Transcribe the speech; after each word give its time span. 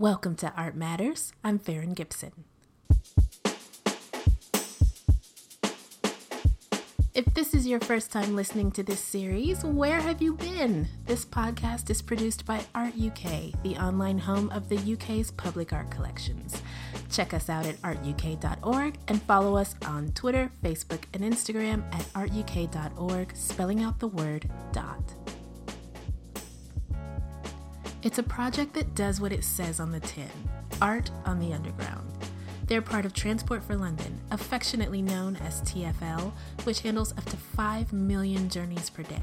Welcome 0.00 0.34
to 0.36 0.50
Art 0.56 0.76
Matters. 0.76 1.34
I'm 1.44 1.58
Farron 1.58 1.92
Gibson. 1.92 2.32
If 7.12 7.26
this 7.34 7.52
is 7.52 7.66
your 7.66 7.80
first 7.80 8.10
time 8.10 8.34
listening 8.34 8.70
to 8.72 8.82
this 8.82 9.00
series, 9.00 9.62
where 9.62 10.00
have 10.00 10.22
you 10.22 10.32
been? 10.32 10.88
This 11.04 11.26
podcast 11.26 11.90
is 11.90 12.00
produced 12.00 12.46
by 12.46 12.62
Art 12.74 12.94
UK, 12.98 13.52
the 13.62 13.76
online 13.76 14.18
home 14.18 14.48
of 14.52 14.70
the 14.70 14.78
UK's 14.94 15.32
public 15.32 15.70
art 15.74 15.90
collections. 15.90 16.62
Check 17.10 17.34
us 17.34 17.50
out 17.50 17.66
at 17.66 17.76
artuk.org 17.82 18.94
and 19.06 19.22
follow 19.24 19.54
us 19.54 19.74
on 19.84 20.12
Twitter, 20.12 20.50
Facebook, 20.64 21.02
and 21.12 21.22
Instagram 21.22 21.84
at 21.92 22.10
artuk.org, 22.14 23.36
spelling 23.36 23.82
out 23.82 23.98
the 23.98 24.08
word 24.08 24.48
dot. 24.72 25.19
It's 28.02 28.16
a 28.16 28.22
project 28.22 28.72
that 28.74 28.94
does 28.94 29.20
what 29.20 29.30
it 29.30 29.44
says 29.44 29.78
on 29.78 29.92
the 29.92 30.00
tin 30.00 30.30
art 30.80 31.10
on 31.26 31.38
the 31.38 31.52
underground. 31.52 32.10
They're 32.66 32.80
part 32.80 33.04
of 33.04 33.12
Transport 33.12 33.62
for 33.62 33.76
London, 33.76 34.18
affectionately 34.30 35.02
known 35.02 35.36
as 35.36 35.60
TFL, 35.60 36.32
which 36.64 36.80
handles 36.80 37.12
up 37.18 37.26
to 37.26 37.36
5 37.36 37.92
million 37.92 38.48
journeys 38.48 38.88
per 38.88 39.02
day. 39.02 39.20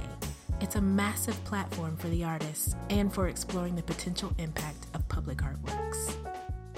It's 0.62 0.76
a 0.76 0.82
massive 0.82 1.44
platform 1.44 1.98
for 1.98 2.08
the 2.09 2.23
artists 2.23 2.76
and 2.91 3.12
for 3.12 3.27
exploring 3.27 3.76
the 3.76 3.82
potential 3.82 4.32
impact 4.38 4.85
of 4.94 5.07
public 5.09 5.40
artworks. 5.40 6.16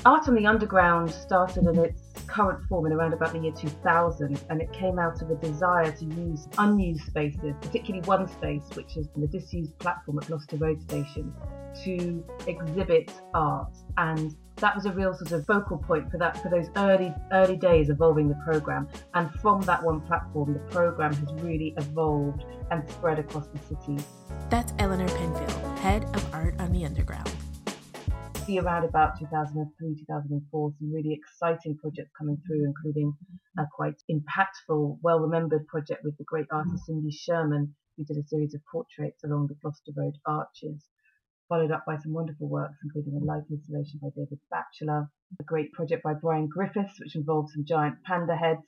Art 0.05 0.29
on 0.29 0.35
the 0.35 0.45
Underground 0.45 1.11
started 1.11 1.65
in 1.65 1.77
its 1.79 2.13
current 2.27 2.63
form 2.69 2.85
in 2.85 2.93
around 2.93 3.11
about 3.13 3.33
the 3.33 3.39
year 3.39 3.51
2000, 3.51 4.41
and 4.49 4.61
it 4.61 4.71
came 4.71 4.97
out 4.99 5.21
of 5.21 5.29
a 5.31 5.35
desire 5.35 5.91
to 5.91 6.05
use 6.05 6.47
unused 6.57 7.05
spaces, 7.07 7.53
particularly 7.59 8.07
one 8.07 8.25
space, 8.25 8.63
which 8.75 8.95
is 8.95 9.09
the 9.17 9.27
disused 9.27 9.77
platform 9.79 10.19
at 10.19 10.27
Gloucester 10.27 10.55
Road 10.55 10.81
Station, 10.81 11.33
to 11.83 12.23
exhibit 12.47 13.11
art. 13.33 13.75
And 13.97 14.35
that 14.57 14.75
was 14.75 14.85
a 14.85 14.91
real 14.91 15.13
sort 15.13 15.31
of 15.31 15.45
focal 15.45 15.77
point 15.77 16.11
for 16.11 16.17
that 16.17 16.41
for 16.41 16.49
those 16.49 16.67
early 16.75 17.13
early 17.31 17.55
days 17.55 17.89
evolving 17.89 18.27
the 18.27 18.39
program. 18.45 18.87
And 19.13 19.31
from 19.41 19.61
that 19.61 19.83
one 19.83 20.01
platform, 20.01 20.53
the 20.53 20.59
program 20.71 21.13
has 21.13 21.33
really 21.41 21.73
evolved 21.77 22.43
and 22.71 22.89
spread 22.89 23.19
across 23.19 23.47
the 23.47 23.59
city. 23.59 24.03
That's 24.49 24.73
Eleanor 24.79 25.07
Pinfield, 25.07 25.77
head 25.79 26.03
of 26.15 26.33
Art 26.33 26.59
on 26.59 26.71
the 26.71 26.85
Underground 26.85 27.29
see 28.49 28.59
around 28.59 28.83
about 28.83 29.19
2003, 29.19 29.95
2004, 30.07 30.73
some 30.79 30.91
really 30.91 31.13
exciting 31.13 31.77
projects 31.77 32.09
coming 32.17 32.37
through, 32.47 32.65
including 32.65 33.13
a 33.59 33.63
quite 33.75 34.01
impactful, 34.09 34.97
well 35.03 35.19
remembered 35.19 35.67
project 35.67 36.03
with 36.03 36.17
the 36.17 36.23
great 36.23 36.47
artist 36.51 36.85
Cindy 36.85 37.11
Sherman, 37.11 37.75
who 37.95 38.05
did 38.05 38.17
a 38.17 38.27
series 38.27 38.55
of 38.55 38.61
portraits 38.71 39.23
along 39.23 39.47
the 39.47 39.55
Gloucester 39.61 39.91
Road 39.95 40.15
arches, 40.25 40.83
followed 41.49 41.71
up 41.71 41.83
by 41.85 41.97
some 41.97 42.13
wonderful 42.13 42.47
works, 42.47 42.77
including 42.83 43.19
a 43.19 43.25
light 43.25 43.43
installation 43.49 43.99
by 44.01 44.09
David 44.15 44.39
Batchelor, 44.51 45.09
a 45.39 45.43
great 45.43 45.73
project 45.73 46.03
by 46.03 46.13
Brian 46.13 46.47
Griffiths, 46.47 46.99
which 46.99 47.15
involved 47.15 47.49
some 47.49 47.65
giant 47.65 47.95
panda 48.05 48.35
heads, 48.35 48.61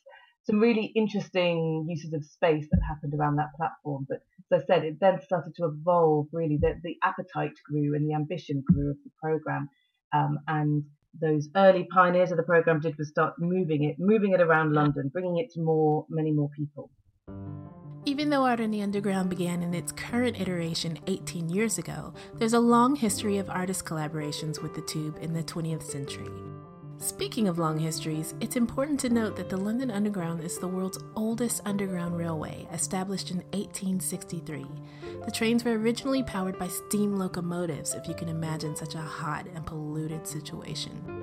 some 0.44 0.60
really 0.60 0.92
interesting 0.96 1.86
uses 1.88 2.12
of 2.14 2.26
space 2.26 2.68
that 2.72 2.82
happened 2.88 3.14
around 3.14 3.36
that 3.36 3.54
platform. 3.56 4.08
But 4.10 4.22
as 4.52 4.64
I 4.64 4.66
said, 4.66 4.84
it 4.84 5.00
then 5.00 5.22
started 5.22 5.54
to 5.58 5.66
evolve 5.66 6.28
really. 6.34 6.58
The, 6.60 6.74
the 6.84 6.98
appetite 7.04 7.54
grew 7.70 7.96
and 7.96 8.10
the 8.10 8.16
ambition 8.16 8.64
grew 8.66 8.90
of 8.90 8.98
the 9.04 9.12
program. 9.22 9.70
Um, 10.14 10.40
and 10.48 10.84
those 11.20 11.50
early 11.56 11.88
pioneers 11.94 12.32
of 12.32 12.38
the 12.38 12.44
program 12.44 12.80
did 12.80 12.98
was 12.98 13.10
start 13.10 13.36
moving 13.38 13.84
it, 13.84 13.98
moving 14.00 14.34
it 14.34 14.42
around 14.42 14.74
London, 14.74 15.10
bringing 15.14 15.38
it 15.38 15.52
to 15.52 15.62
more, 15.62 16.06
many 16.10 16.32
more 16.32 16.50
people. 16.58 16.90
Even 18.04 18.32
though 18.32 18.46
Art 18.46 18.60
in 18.60 18.72
the 18.72 18.82
Underground 18.82 19.30
began 19.30 19.62
in 19.62 19.76
its 19.76 19.92
current 19.92 20.42
iteration 20.42 20.98
18 21.06 21.50
years 21.50 21.78
ago, 21.78 22.14
there's 22.34 22.54
a 22.54 22.60
long 22.60 22.96
history 22.96 23.38
of 23.38 23.48
artist 23.48 23.86
collaborations 23.86 24.62
with 24.62 24.74
the 24.74 24.82
Tube 24.82 25.20
in 25.22 25.34
the 25.34 25.44
20th 25.44 25.84
century. 25.84 26.32
Speaking 26.98 27.48
of 27.48 27.60
long 27.60 27.78
histories, 27.78 28.34
it's 28.42 28.56
important 28.56 29.00
to 29.02 29.10
note 29.10 29.36
that 29.36 29.50
the 29.50 29.58
London 29.58 29.92
Underground 29.92 30.44
is 30.44 30.58
the 30.58 30.68
world's 30.68 30.98
oldest 31.16 31.62
underground 31.66 32.18
railway, 32.18 32.68
established 32.74 33.30
in 33.30 33.38
1863. 33.54 34.66
The 35.24 35.32
trains 35.32 35.64
were 35.64 35.78
originally 35.78 36.24
powered 36.24 36.58
by 36.58 36.70
steam 36.70 37.16
locomotives, 37.18 37.94
if 37.94 38.08
you 38.08 38.16
can 38.16 38.30
imagine 38.30 38.76
such 38.76 38.96
a 38.96 39.00
hot 39.00 39.46
and 39.54 39.64
polluted 39.64 40.26
situation. 40.26 41.21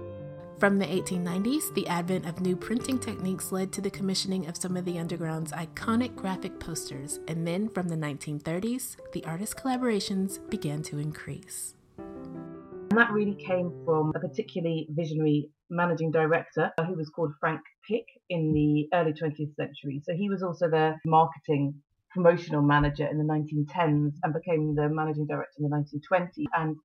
From 0.58 0.80
the 0.80 0.86
1890s, 0.86 1.72
the 1.74 1.86
advent 1.86 2.26
of 2.26 2.40
new 2.40 2.56
printing 2.56 2.98
techniques 2.98 3.52
led 3.52 3.70
to 3.74 3.80
the 3.80 3.90
commissioning 3.90 4.48
of 4.48 4.56
some 4.56 4.76
of 4.76 4.84
the 4.84 4.98
Underground's 4.98 5.52
iconic 5.52 6.16
graphic 6.16 6.58
posters, 6.58 7.20
and 7.28 7.46
then 7.46 7.68
from 7.68 7.86
the 7.86 7.94
1930s, 7.94 8.96
the 9.12 9.24
artist 9.24 9.56
collaborations 9.56 10.40
began 10.50 10.82
to 10.82 10.98
increase. 10.98 11.76
And 11.96 12.98
that 12.98 13.12
really 13.12 13.36
came 13.36 13.72
from 13.84 14.10
a 14.16 14.18
particularly 14.18 14.88
visionary 14.90 15.48
managing 15.70 16.10
director 16.10 16.72
who 16.84 16.94
was 16.94 17.08
called 17.08 17.34
Frank 17.38 17.60
Pick 17.88 18.06
in 18.28 18.52
the 18.52 18.88
early 18.96 19.12
20th 19.12 19.54
century. 19.54 20.02
So 20.02 20.12
he 20.12 20.28
was 20.28 20.42
also 20.42 20.68
their 20.68 21.00
marketing 21.06 21.74
promotional 22.10 22.62
manager 22.62 23.06
in 23.06 23.18
the 23.18 23.24
1910s 23.24 24.14
and 24.24 24.34
became 24.34 24.74
the 24.74 24.88
managing 24.88 25.28
director 25.28 25.52
in 25.60 25.70
the 25.70 25.76
1920s. 25.76 26.46
And 26.56 26.76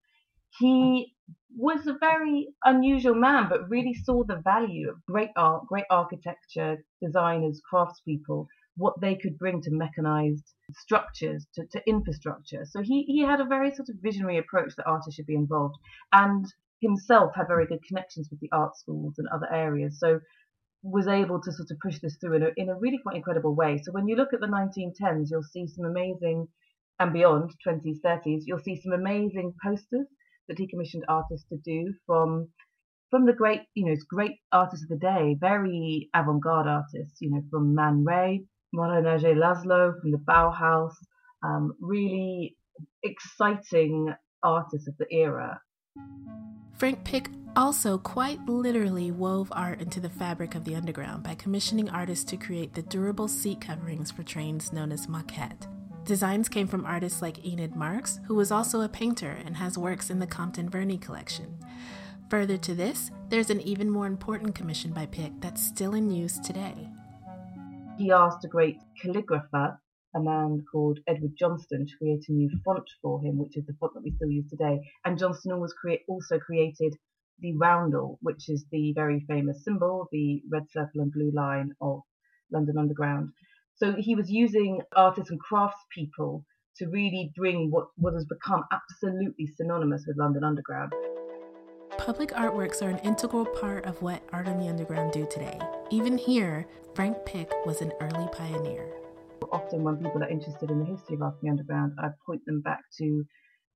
he 0.59 1.12
was 1.55 1.85
a 1.87 1.97
very 1.99 2.47
unusual 2.63 3.15
man, 3.15 3.47
but 3.49 3.69
really 3.69 3.93
saw 3.93 4.23
the 4.23 4.41
value 4.43 4.89
of 4.89 5.05
great 5.05 5.29
art, 5.35 5.65
great 5.67 5.85
architecture, 5.89 6.83
designers, 7.01 7.61
craftspeople, 7.71 8.47
what 8.75 8.99
they 9.01 9.15
could 9.15 9.37
bring 9.37 9.61
to 9.61 9.71
mechanized 9.71 10.53
structures, 10.71 11.45
to, 11.53 11.65
to 11.67 11.81
infrastructure. 11.87 12.65
So 12.65 12.81
he, 12.81 13.03
he 13.03 13.21
had 13.21 13.39
a 13.39 13.45
very 13.45 13.73
sort 13.73 13.89
of 13.89 13.97
visionary 14.01 14.39
approach 14.39 14.75
that 14.75 14.87
artists 14.87 15.15
should 15.15 15.27
be 15.27 15.35
involved. 15.35 15.75
And 16.11 16.45
himself 16.81 17.33
had 17.35 17.47
very 17.47 17.67
good 17.67 17.83
connections 17.87 18.29
with 18.29 18.39
the 18.39 18.49
art 18.51 18.75
schools 18.75 19.15
and 19.17 19.27
other 19.27 19.51
areas. 19.51 19.99
So 19.99 20.19
was 20.81 21.07
able 21.07 21.39
to 21.41 21.51
sort 21.51 21.71
of 21.71 21.79
push 21.79 21.99
this 21.99 22.17
through 22.17 22.33
in 22.33 22.43
a, 22.43 22.49
in 22.57 22.69
a 22.69 22.75
really 22.75 22.99
quite 23.01 23.15
incredible 23.15 23.55
way. 23.55 23.79
So 23.81 23.91
when 23.91 24.07
you 24.07 24.15
look 24.15 24.33
at 24.33 24.41
the 24.41 24.47
1910s, 24.47 25.27
you'll 25.29 25.43
see 25.43 25.67
some 25.67 25.85
amazing, 25.85 26.47
and 26.99 27.13
beyond 27.13 27.51
20s, 27.65 28.01
30s, 28.03 28.41
you'll 28.45 28.59
see 28.59 28.81
some 28.81 28.91
amazing 28.91 29.53
posters 29.63 30.07
that 30.47 30.59
he 30.59 30.67
commissioned 30.67 31.05
artists 31.07 31.47
to 31.49 31.57
do 31.63 31.93
from 32.05 32.49
from 33.09 33.27
the 33.27 33.33
great, 33.33 33.61
you 33.75 33.85
know, 33.85 33.95
great 34.09 34.37
artists 34.51 34.83
of 34.83 34.89
the 34.89 34.97
day, 34.97 35.37
very 35.39 36.09
avant-garde 36.15 36.65
artists, 36.67 37.17
you 37.21 37.29
know, 37.29 37.43
from 37.51 37.75
Man 37.75 38.03
Ray, 38.03 38.43
Miguel 38.73 39.03
Laszlo, 39.35 39.93
from 40.01 40.09
the 40.09 40.17
Bauhaus, 40.17 40.93
um, 41.43 41.73
really 41.79 42.57
exciting 43.03 44.11
artists 44.41 44.87
of 44.87 44.97
the 44.97 45.05
era. 45.11 45.61
Frank 46.75 47.03
Pick 47.03 47.29
also 47.55 47.99
quite 47.99 48.43
literally 48.47 49.11
wove 49.11 49.51
art 49.51 49.79
into 49.79 49.99
the 49.99 50.09
fabric 50.09 50.55
of 50.55 50.63
the 50.63 50.75
underground 50.75 51.21
by 51.21 51.35
commissioning 51.35 51.89
artists 51.89 52.25
to 52.25 52.37
create 52.37 52.73
the 52.73 52.81
durable 52.81 53.27
seat 53.27 53.61
coverings 53.61 54.09
for 54.09 54.23
trains 54.23 54.73
known 54.73 54.91
as 54.91 55.05
moquette. 55.05 55.67
Designs 56.05 56.49
came 56.49 56.67
from 56.67 56.85
artists 56.85 57.21
like 57.21 57.45
Enid 57.45 57.75
Marx, 57.75 58.19
who 58.25 58.35
was 58.35 58.51
also 58.51 58.81
a 58.81 58.89
painter 58.89 59.37
and 59.45 59.55
has 59.55 59.77
works 59.77 60.09
in 60.09 60.19
the 60.19 60.27
Compton 60.27 60.69
Verney 60.69 60.97
collection. 60.97 61.57
Further 62.29 62.57
to 62.57 62.75
this, 62.75 63.09
there's 63.29 63.49
an 63.49 63.61
even 63.61 63.89
more 63.89 64.05
important 64.05 64.53
commission 64.53 64.91
by 64.91 65.05
Pick 65.05 65.31
that's 65.39 65.65
still 65.65 65.93
in 65.93 66.11
use 66.11 66.39
today. 66.39 66.89
He 67.97 68.11
asked 68.11 68.43
a 68.43 68.49
great 68.49 68.79
calligrapher 69.01 69.77
a 70.15 70.19
man 70.19 70.63
called 70.71 70.99
Edward 71.07 71.33
Johnston 71.37 71.87
to 71.87 71.97
create 71.97 72.25
a 72.27 72.33
new 72.33 72.49
font 72.63 72.87
for 73.01 73.21
him, 73.21 73.37
which 73.37 73.57
is 73.57 73.65
the 73.65 73.73
font 73.79 73.93
that 73.95 74.03
we 74.03 74.11
still 74.11 74.29
use 74.29 74.49
today. 74.49 74.79
And 75.05 75.17
Johnston 75.17 75.53
also 75.53 76.39
created 76.39 76.95
the 77.39 77.57
roundel, 77.57 78.19
which 78.21 78.49
is 78.49 78.65
the 78.71 78.93
very 78.93 79.25
famous 79.27 79.63
symbol, 79.63 80.07
the 80.11 80.41
red 80.51 80.63
circle 80.71 81.01
and 81.01 81.11
blue 81.11 81.31
line 81.33 81.71
of 81.81 82.01
London 82.51 82.77
Underground. 82.77 83.29
So 83.75 83.95
he 83.97 84.15
was 84.15 84.29
using 84.29 84.81
artists 84.95 85.31
and 85.31 85.39
craftspeople 85.39 86.43
to 86.77 86.87
really 86.87 87.31
bring 87.35 87.69
what, 87.69 87.87
what 87.95 88.13
has 88.13 88.25
become 88.25 88.63
absolutely 88.71 89.47
synonymous 89.57 90.05
with 90.07 90.17
London 90.17 90.43
Underground. 90.43 90.93
Public 91.97 92.31
artworks 92.31 92.81
are 92.81 92.89
an 92.89 92.99
integral 92.99 93.45
part 93.45 93.85
of 93.85 94.01
what 94.01 94.23
Art 94.31 94.47
on 94.47 94.59
the 94.59 94.67
Underground 94.67 95.11
do 95.11 95.27
today. 95.29 95.59
Even 95.91 96.17
here, 96.17 96.65
Frank 96.95 97.17
Pick 97.25 97.51
was 97.65 97.81
an 97.81 97.91
early 98.01 98.27
pioneer 98.31 98.93
often 99.53 99.83
when 99.83 99.97
people 99.97 100.23
are 100.23 100.29
interested 100.29 100.71
in 100.71 100.79
the 100.79 100.85
history 100.85 101.15
of 101.15 101.21
Art 101.21 101.35
on 101.35 101.39
the 101.43 101.49
Underground, 101.49 101.93
I 101.99 102.09
point 102.25 102.41
them 102.45 102.61
back 102.61 102.81
to 102.97 103.23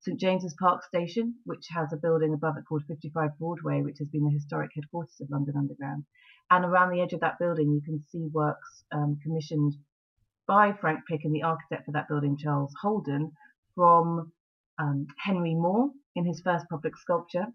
St 0.00 0.18
James's 0.18 0.54
Park 0.58 0.82
Station, 0.84 1.36
which 1.44 1.66
has 1.70 1.92
a 1.92 1.96
building 1.96 2.34
above 2.34 2.56
it 2.58 2.64
called 2.68 2.82
55 2.88 3.38
Broadway, 3.38 3.82
which 3.82 3.98
has 3.98 4.08
been 4.08 4.24
the 4.24 4.30
historic 4.30 4.70
headquarters 4.74 5.16
of 5.20 5.30
London 5.30 5.54
Underground. 5.56 6.04
And 6.50 6.64
around 6.64 6.90
the 6.90 7.00
edge 7.00 7.12
of 7.12 7.20
that 7.20 7.38
building, 7.38 7.70
you 7.70 7.80
can 7.84 8.02
see 8.10 8.28
works 8.32 8.84
um, 8.92 9.18
commissioned 9.22 9.74
by 10.48 10.72
Frank 10.80 11.00
Pick 11.08 11.20
and 11.24 11.34
the 11.34 11.42
architect 11.42 11.84
for 11.84 11.92
that 11.92 12.08
building, 12.08 12.36
Charles 12.36 12.72
Holden, 12.80 13.32
from 13.74 14.32
um, 14.80 15.06
Henry 15.22 15.54
Moore 15.54 15.90
in 16.16 16.24
his 16.24 16.40
first 16.40 16.66
public 16.68 16.96
sculpture. 16.96 17.46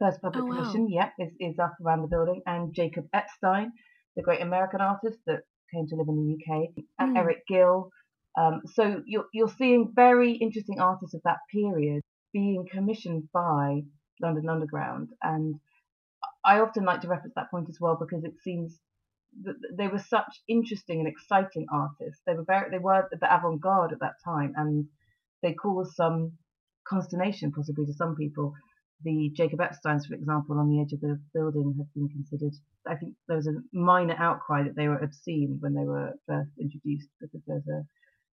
First 0.00 0.20
public 0.22 0.42
oh, 0.42 0.46
wow. 0.46 0.56
commission, 0.56 0.88
yeah, 0.90 1.10
is, 1.18 1.32
is 1.38 1.58
up 1.58 1.74
around 1.84 2.02
the 2.02 2.08
building, 2.08 2.42
and 2.46 2.74
Jacob 2.74 3.06
Epstein, 3.12 3.72
the 4.16 4.22
great 4.22 4.40
American 4.40 4.80
artist 4.80 5.18
that 5.26 5.42
came 5.72 5.86
to 5.86 5.94
live 5.94 6.08
in 6.08 6.16
the 6.16 6.54
UK, 6.54 6.70
and 6.98 7.16
mm. 7.16 7.18
Eric 7.18 7.46
Gill. 7.46 7.90
Um, 8.38 8.62
so 8.74 9.02
you're, 9.06 9.26
you're 9.32 9.52
seeing 9.56 9.92
very 9.94 10.32
interesting 10.32 10.80
artists 10.80 11.14
of 11.14 11.22
that 11.24 11.38
period 11.52 12.02
being 12.32 12.66
commissioned 12.70 13.28
by 13.32 13.82
London 14.20 14.48
Underground. 14.48 15.08
And 15.22 15.54
I 16.44 16.60
often 16.60 16.84
like 16.84 17.00
to 17.02 17.08
reference 17.08 17.34
that 17.36 17.50
point 17.50 17.68
as 17.70 17.78
well 17.80 17.96
because 17.98 18.24
it 18.24 18.34
seems 18.42 18.78
they 19.76 19.88
were 19.88 19.98
such 19.98 20.40
interesting 20.48 21.00
and 21.00 21.08
exciting 21.08 21.66
artists. 21.72 22.22
They 22.26 22.34
were 22.34 22.44
very, 22.44 22.70
they 22.70 22.78
were 22.78 23.08
the 23.10 23.34
avant-garde 23.34 23.92
at 23.92 24.00
that 24.00 24.14
time, 24.24 24.52
and 24.56 24.86
they 25.42 25.52
caused 25.54 25.94
some 25.94 26.32
consternation 26.88 27.52
possibly 27.52 27.86
to 27.86 27.92
some 27.94 28.16
people. 28.16 28.52
The 29.04 29.30
Jacob 29.36 29.60
Epsteins, 29.60 30.06
for 30.06 30.14
example, 30.14 30.58
on 30.58 30.70
the 30.70 30.80
edge 30.80 30.92
of 30.92 31.00
the 31.00 31.20
building 31.34 31.74
have 31.78 31.92
been 31.94 32.08
considered. 32.08 32.54
I 32.86 32.96
think 32.96 33.14
there 33.28 33.36
was 33.36 33.46
a 33.46 33.60
minor 33.72 34.16
outcry 34.18 34.62
that 34.62 34.74
they 34.74 34.88
were 34.88 34.98
obscene 34.98 35.58
when 35.60 35.74
they 35.74 35.84
were 35.84 36.14
first 36.26 36.50
introduced 36.58 37.08
because 37.20 37.42
there's 37.46 37.68
a 37.68 37.84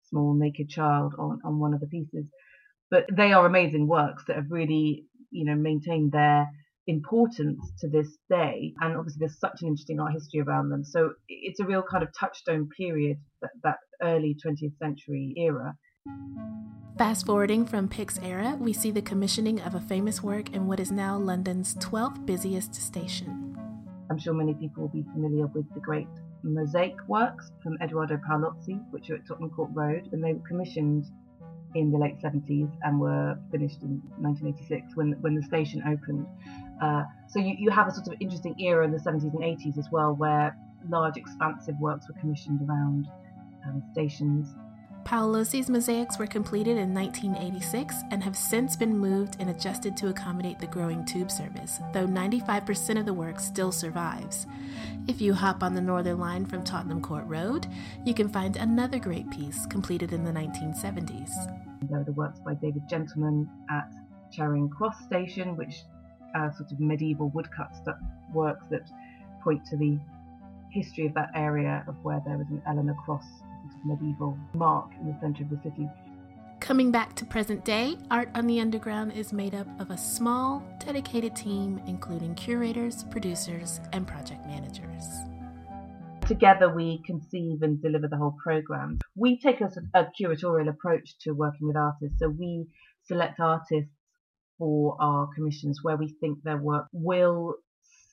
small 0.09 0.35
naked 0.35 0.69
child 0.69 1.15
on, 1.17 1.39
on 1.43 1.59
one 1.59 1.73
of 1.73 1.79
the 1.79 1.87
pieces. 1.87 2.25
But 2.91 3.05
they 3.11 3.33
are 3.33 3.45
amazing 3.45 3.87
works 3.87 4.23
that 4.27 4.35
have 4.35 4.51
really, 4.51 5.05
you 5.31 5.45
know, 5.45 5.55
maintained 5.55 6.11
their 6.11 6.47
importance 6.91 7.71
to 7.79 7.89
this 7.89 8.17
day. 8.29 8.73
And 8.79 8.95
obviously, 8.95 9.19
there's 9.19 9.39
such 9.39 9.61
an 9.61 9.69
interesting 9.69 9.99
art 9.99 10.13
history 10.13 10.41
around 10.41 10.69
them. 10.69 10.83
So 10.83 11.13
it's 11.27 11.59
a 11.59 11.65
real 11.65 11.83
kind 11.89 12.03
of 12.03 12.09
touchstone 12.17 12.69
period, 12.77 13.17
that, 13.41 13.51
that 13.63 13.77
early 14.01 14.37
20th 14.45 14.77
century 14.77 15.33
era. 15.37 15.75
Fast 16.97 17.25
forwarding 17.25 17.65
from 17.65 17.87
Pick's 17.87 18.19
era, 18.19 18.55
we 18.59 18.73
see 18.73 18.91
the 18.91 19.01
commissioning 19.01 19.59
of 19.61 19.73
a 19.73 19.79
famous 19.79 20.21
work 20.21 20.53
in 20.53 20.67
what 20.67 20.79
is 20.79 20.91
now 20.91 21.17
London's 21.17 21.73
12th 21.75 22.25
busiest 22.25 22.75
station. 22.75 23.55
I'm 24.09 24.19
sure 24.19 24.33
many 24.33 24.53
people 24.53 24.83
will 24.83 24.89
be 24.89 25.05
familiar 25.13 25.47
with 25.47 25.65
the 25.73 25.79
great 25.79 26.07
mosaic 26.43 26.95
works 27.07 27.51
from 27.63 27.77
Eduardo 27.81 28.17
Paolozzi, 28.17 28.79
which 28.91 29.09
are 29.09 29.15
at 29.15 29.25
Tottenham 29.25 29.51
Court 29.51 29.71
Road, 29.73 30.09
and 30.11 30.23
they 30.23 30.33
were 30.33 30.47
commissioned 30.47 31.05
in 31.75 31.91
the 31.91 31.97
late 31.97 32.19
70s 32.19 32.69
and 32.83 32.99
were 32.99 33.37
finished 33.51 33.81
in 33.81 34.01
1986 34.17 34.95
when 34.95 35.13
when 35.21 35.35
the 35.35 35.43
station 35.43 35.81
opened. 35.87 36.25
Uh, 36.81 37.03
so 37.27 37.39
you, 37.39 37.55
you 37.57 37.69
have 37.69 37.87
a 37.87 37.91
sort 37.91 38.07
of 38.07 38.13
interesting 38.19 38.59
era 38.59 38.83
in 38.83 38.91
the 38.91 38.97
70s 38.97 39.33
and 39.33 39.43
80s 39.43 39.77
as 39.77 39.87
well, 39.91 40.13
where 40.13 40.57
large, 40.89 41.15
expansive 41.15 41.75
works 41.79 42.07
were 42.07 42.19
commissioned 42.19 42.67
around 42.67 43.07
um, 43.65 43.83
stations 43.91 44.55
Paolozzi's 45.03 45.69
mosaics 45.69 46.17
were 46.17 46.27
completed 46.27 46.77
in 46.77 46.93
1986 46.93 47.95
and 48.11 48.23
have 48.23 48.37
since 48.37 48.75
been 48.75 48.97
moved 48.97 49.37
and 49.39 49.49
adjusted 49.49 49.97
to 49.97 50.09
accommodate 50.09 50.59
the 50.59 50.67
growing 50.67 51.03
tube 51.05 51.31
service, 51.31 51.79
though 51.91 52.07
95% 52.07 52.99
of 52.99 53.05
the 53.05 53.13
work 53.13 53.39
still 53.39 53.71
survives. 53.71 54.45
If 55.07 55.19
you 55.19 55.33
hop 55.33 55.63
on 55.63 55.73
the 55.73 55.81
Northern 55.81 56.19
Line 56.19 56.45
from 56.45 56.63
Tottenham 56.63 57.01
Court 57.01 57.25
Road, 57.25 57.67
you 58.05 58.13
can 58.13 58.29
find 58.29 58.55
another 58.55 58.99
great 58.99 59.29
piece 59.31 59.65
completed 59.65 60.13
in 60.13 60.23
the 60.23 60.31
1970s. 60.31 61.31
There 61.89 61.99
are 61.99 62.03
the 62.03 62.13
works 62.13 62.39
by 62.39 62.53
David 62.53 62.87
Gentleman 62.87 63.49
at 63.69 63.91
Charing 64.31 64.69
Cross 64.69 65.03
Station, 65.03 65.57
which 65.57 65.83
are 66.35 66.53
sort 66.57 66.71
of 66.71 66.79
medieval 66.79 67.29
woodcut 67.29 67.71
works 68.33 68.65
that 68.69 68.89
point 69.43 69.65
to 69.65 69.77
the 69.77 69.99
history 70.71 71.05
of 71.05 71.13
that 71.13 71.29
area 71.35 71.83
of 71.87 71.95
where 72.03 72.21
there 72.25 72.37
was 72.37 72.47
an 72.49 72.61
Eleanor 72.67 72.95
Cross 73.05 73.25
medieval 73.85 74.37
mark 74.53 74.91
in 74.99 75.07
the 75.07 75.17
centre 75.19 75.43
of 75.43 75.49
the 75.49 75.59
city. 75.63 75.89
Coming 76.59 76.91
back 76.91 77.15
to 77.15 77.25
present 77.25 77.65
day, 77.65 77.97
Art 78.11 78.29
on 78.35 78.45
the 78.45 78.59
Underground 78.59 79.13
is 79.13 79.33
made 79.33 79.55
up 79.55 79.67
of 79.79 79.89
a 79.89 79.97
small, 79.97 80.63
dedicated 80.79 81.35
team, 81.35 81.81
including 81.87 82.35
curators, 82.35 83.03
producers, 83.05 83.81
and 83.93 84.07
project 84.07 84.45
managers. 84.45 85.05
Together, 86.27 86.73
we 86.73 87.01
conceive 87.05 87.63
and 87.63 87.81
deliver 87.81 88.07
the 88.07 88.15
whole 88.15 88.35
program. 88.43 88.99
We 89.15 89.39
take 89.39 89.59
a, 89.61 89.71
a 89.95 90.07
curatorial 90.19 90.69
approach 90.69 91.17
to 91.21 91.31
working 91.31 91.67
with 91.67 91.75
artists, 91.75 92.19
so 92.19 92.29
we 92.29 92.67
select 93.05 93.39
artists 93.39 93.91
for 94.61 94.95
our 95.01 95.27
commissions 95.33 95.79
where 95.81 95.97
we 95.97 96.15
think 96.19 96.37
their 96.43 96.57
work 96.57 96.85
will 96.93 97.55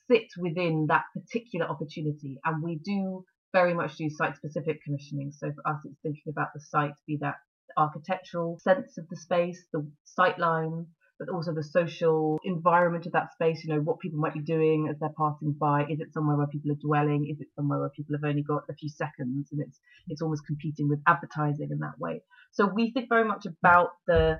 sit 0.07 0.25
within 0.39 0.87
that 0.89 1.03
particular 1.13 1.67
opportunity, 1.67 2.39
and 2.43 2.63
we 2.63 2.79
do 2.83 3.23
very 3.53 3.75
much 3.75 3.97
do 3.97 4.09
site 4.09 4.35
specific 4.35 4.83
commissioning. 4.83 5.31
So 5.31 5.51
for 5.51 5.71
us, 5.71 5.81
it's 5.85 5.99
thinking 6.01 6.33
about 6.35 6.47
the 6.55 6.59
site, 6.59 6.95
be 7.05 7.19
that 7.21 7.35
architectural 7.77 8.57
sense 8.63 8.97
of 8.97 9.07
the 9.09 9.15
space, 9.15 9.63
the 9.71 9.87
sight 10.05 10.39
lines, 10.39 10.87
but 11.19 11.29
also 11.29 11.53
the 11.53 11.63
social 11.63 12.39
environment 12.43 13.05
of 13.05 13.11
that 13.11 13.31
space. 13.33 13.63
You 13.63 13.75
know, 13.75 13.81
what 13.81 13.99
people 13.99 14.19
might 14.19 14.33
be 14.33 14.41
doing 14.41 14.87
as 14.89 14.97
they're 14.99 15.09
passing 15.15 15.51
by. 15.51 15.83
Is 15.83 15.99
it 15.99 16.13
somewhere 16.13 16.35
where 16.35 16.47
people 16.47 16.71
are 16.71 16.81
dwelling? 16.81 17.27
Is 17.29 17.39
it 17.39 17.47
somewhere 17.55 17.79
where 17.79 17.89
people 17.89 18.15
have 18.15 18.27
only 18.27 18.41
got 18.41 18.63
a 18.71 18.73
few 18.73 18.89
seconds 18.89 19.49
and 19.51 19.61
it's 19.61 19.79
it's 20.07 20.23
almost 20.23 20.47
competing 20.47 20.89
with 20.89 20.99
advertising 21.05 21.69
in 21.71 21.77
that 21.79 21.99
way? 21.99 22.23
So 22.53 22.65
we 22.65 22.91
think 22.91 23.07
very 23.07 23.25
much 23.25 23.45
about 23.45 23.89
the 24.07 24.39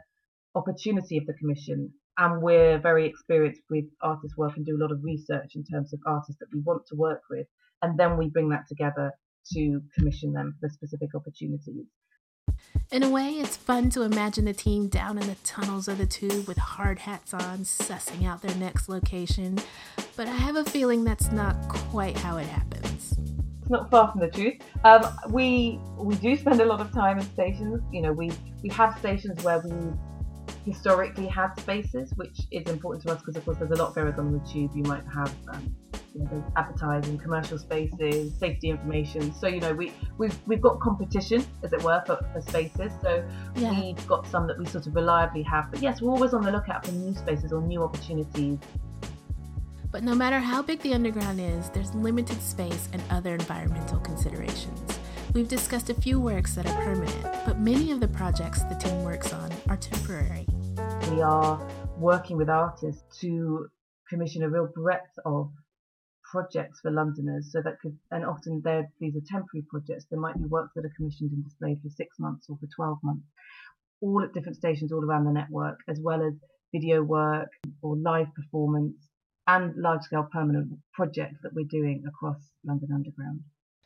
opportunity 0.59 1.17
of 1.17 1.25
the 1.25 1.33
commission 1.33 1.91
and 2.17 2.41
we're 2.41 2.77
very 2.77 3.06
experienced 3.06 3.61
with 3.69 3.85
artist 4.01 4.35
work 4.38 4.57
and 4.57 4.65
do 4.65 4.75
a 4.75 4.81
lot 4.81 4.91
of 4.91 5.03
research 5.03 5.51
in 5.56 5.63
terms 5.63 5.94
of 5.94 6.00
artists 6.06 6.39
that 6.39 6.47
we 6.53 6.59
want 6.61 6.85
to 6.88 6.95
work 6.95 7.21
with 7.29 7.47
and 7.81 7.97
then 7.97 8.17
we 8.17 8.29
bring 8.29 8.50
that 8.50 8.67
together 8.67 9.11
to 9.53 9.81
commission 9.97 10.33
them 10.33 10.56
for 10.59 10.69
specific 10.69 11.09
opportunities. 11.15 11.85
In 12.91 13.03
a 13.03 13.09
way, 13.09 13.33
it's 13.33 13.56
fun 13.56 13.89
to 13.91 14.01
imagine 14.01 14.45
the 14.45 14.53
team 14.53 14.88
down 14.88 15.17
in 15.17 15.27
the 15.27 15.35
tunnels 15.44 15.88
of 15.88 15.97
the 15.97 16.06
tube 16.06 16.47
with 16.47 16.57
hard 16.57 17.00
hats 17.00 17.33
on, 17.33 17.59
sussing 17.59 18.25
out 18.25 18.41
their 18.41 18.56
next 18.56 18.89
location. 18.89 19.59
But 20.17 20.27
I 20.27 20.31
have 20.31 20.56
a 20.56 20.65
feeling 20.65 21.03
that's 21.03 21.31
not 21.31 21.56
quite 21.69 22.17
how 22.17 22.38
it 22.38 22.47
happens. 22.47 23.15
It's 23.61 23.69
not 23.69 23.91
far 23.91 24.11
from 24.11 24.21
the 24.21 24.29
truth. 24.29 24.56
Um, 24.83 25.06
we 25.29 25.79
we 25.97 26.15
do 26.15 26.35
spend 26.35 26.59
a 26.61 26.65
lot 26.65 26.81
of 26.81 26.91
time 26.91 27.19
in 27.19 27.25
stations. 27.33 27.81
You 27.91 28.01
know, 28.01 28.11
we 28.11 28.31
we 28.63 28.69
have 28.69 28.97
stations 28.97 29.44
where 29.44 29.59
we 29.59 29.71
historically 30.71 31.27
had 31.27 31.54
spaces, 31.60 32.13
which 32.16 32.39
is 32.51 32.69
important 32.69 33.04
to 33.06 33.12
us 33.12 33.19
because, 33.19 33.36
of 33.36 33.45
course, 33.45 33.57
there's 33.57 33.71
a 33.71 33.75
lot 33.75 33.95
going 33.95 34.13
on 34.13 34.31
the 34.31 34.39
tube. 34.39 34.71
You 34.75 34.83
might 34.83 35.04
have 35.13 35.33
um, 35.50 35.75
you 36.13 36.21
know, 36.21 36.30
there's 36.31 36.44
advertising, 36.56 37.18
commercial 37.18 37.57
spaces, 37.57 38.33
safety 38.38 38.69
information. 38.69 39.33
So 39.33 39.48
you 39.48 39.60
know, 39.60 39.74
we 39.74 39.92
we've 40.18 40.38
we've 40.48 40.62
got 40.62 40.80
competition, 40.80 41.45
as 41.63 41.74
it 41.74 41.81
were, 41.83 42.01
for, 42.06 42.18
for 42.33 42.42
spaces. 42.42 42.92
So 43.01 43.24
yeah. 43.56 43.80
we've 43.80 44.07
got 44.07 44.27
some 44.27 44.48
that 44.48 44.57
we 44.57 44.66
sort 44.66 44.88
of 44.88 44.95
reliably 44.95 45.44
have. 45.44 45.71
But 45.71 45.81
yes, 45.81 46.01
we're 46.01 46.12
always 46.12 46.33
on 46.33 46.44
the 46.44 46.51
lookout 46.51 46.86
for 46.86 46.92
new 46.92 47.16
spaces 47.16 47.51
or 47.51 47.62
new 47.62 47.83
opportunities. 47.83 48.60
But 49.92 50.04
no 50.04 50.13
matter 50.13 50.39
how 50.39 50.62
big 50.62 50.80
the 50.81 50.94
underground 50.94 51.39
is, 51.39 51.69
there's 51.71 51.94
limited 51.95 52.42
space 52.42 52.89
and 52.94 53.01
other 53.10 53.33
environmental 53.33 54.00
considerations. 54.00 55.00
We've 55.33 55.48
discussed 55.48 55.89
a 55.89 55.94
few 55.94 56.19
works 56.19 56.56
that 56.56 56.66
are 56.68 56.83
permanent, 56.83 57.24
but 57.45 57.60
many 57.60 57.92
of 57.92 58.00
the 58.00 58.07
projects 58.07 58.63
the 58.63 58.75
team 58.75 59.04
works 59.04 59.31
on 59.33 59.51
are 59.68 59.77
temporary. 59.77 60.48
We 61.07 61.22
are 61.22 61.68
working 61.98 62.38
with 62.38 62.50
artists 62.50 63.04
to 63.22 63.68
commission 64.10 64.44
a 64.44 64.50
real 64.50 64.69
breadth 64.74 65.13
of 65.25 65.51
projects 66.31 66.80
for 66.81 66.92
Londoners. 66.92 67.52
So 67.52 67.62
that 67.62 67.80
could, 67.81 67.97
and 68.12 68.26
often 68.26 68.62
these 69.00 69.16
are 69.16 69.26
temporary 69.28 69.66
projects. 69.69 70.06
There 70.09 70.19
might 70.19 70.38
be 70.38 70.45
works 70.45 70.71
that 70.76 70.85
are 70.85 70.94
commissioned 70.95 71.31
and 71.31 71.44
displayed 71.44 71.81
for 71.81 71.90
six 71.90 72.18
months 72.19 72.45
or 72.50 72.57
for 72.57 72.68
12 72.76 72.97
months, 73.04 73.26
all 74.02 74.23
at 74.23 74.33
different 74.33 74.57
stations 74.57 74.92
all 74.92 75.04
around 75.04 75.26
the 75.26 75.31
network, 75.31 75.80
as 75.88 76.00
well 76.02 76.21
as 76.21 76.33
video 76.73 77.02
work 77.02 77.50
or 77.81 77.97
live 77.97 78.28
performance 78.35 78.95
and 79.47 79.76
large 79.76 80.04
scale 80.04 80.28
permanent 80.31 80.69
projects 80.94 81.40
that 81.42 81.54
we're 81.54 81.66
doing 81.69 82.04
across 82.07 82.40
London 82.64 82.90
Underground. 82.94 83.42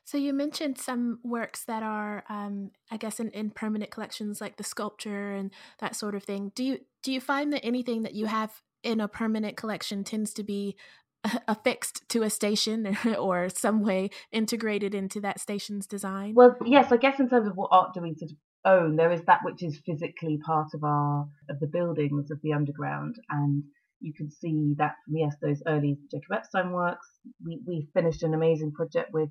So 0.05 0.17
you 0.17 0.33
mentioned 0.33 0.77
some 0.77 1.19
works 1.23 1.63
that 1.65 1.81
are, 1.81 2.23
um, 2.29 2.71
I 2.91 2.97
guess, 2.97 3.19
in, 3.19 3.29
in 3.29 3.51
permanent 3.51 3.91
collections, 3.91 4.41
like 4.41 4.57
the 4.57 4.63
sculpture 4.63 5.31
and 5.31 5.51
that 5.79 5.95
sort 5.95 6.15
of 6.15 6.23
thing. 6.23 6.51
Do 6.55 6.63
you 6.63 6.79
do 7.03 7.11
you 7.11 7.21
find 7.21 7.53
that 7.53 7.65
anything 7.65 8.03
that 8.03 8.13
you 8.13 8.25
have 8.25 8.61
in 8.83 8.99
a 8.99 9.07
permanent 9.07 9.55
collection 9.57 10.03
tends 10.03 10.33
to 10.33 10.43
be 10.43 10.75
affixed 11.47 12.07
to 12.09 12.23
a 12.23 12.29
station 12.29 12.97
or 13.17 13.49
some 13.49 13.81
way 13.81 14.09
integrated 14.31 14.93
into 14.93 15.21
that 15.21 15.39
station's 15.39 15.87
design? 15.87 16.33
Well, 16.35 16.57
yes, 16.65 16.91
I 16.91 16.97
guess 16.97 17.19
in 17.19 17.29
terms 17.29 17.47
of 17.47 17.55
what 17.55 17.69
art 17.71 17.93
do 17.93 18.01
we 18.01 18.15
sort 18.15 18.31
of 18.31 18.37
own, 18.65 18.95
there 18.95 19.11
is 19.11 19.23
that 19.25 19.41
which 19.43 19.63
is 19.63 19.81
physically 19.85 20.39
part 20.45 20.67
of 20.73 20.83
our 20.83 21.27
of 21.49 21.59
the 21.59 21.67
buildings 21.67 22.29
of 22.31 22.39
the 22.41 22.53
underground, 22.53 23.15
and 23.29 23.63
you 24.01 24.13
can 24.13 24.29
see 24.29 24.75
that 24.77 24.95
yes, 25.07 25.35
those 25.41 25.63
early 25.65 25.97
Jacob 26.11 26.33
Epstein 26.33 26.71
works. 26.71 27.07
We 27.45 27.61
we 27.65 27.87
finished 27.93 28.23
an 28.23 28.33
amazing 28.33 28.73
project 28.73 29.11
with 29.13 29.29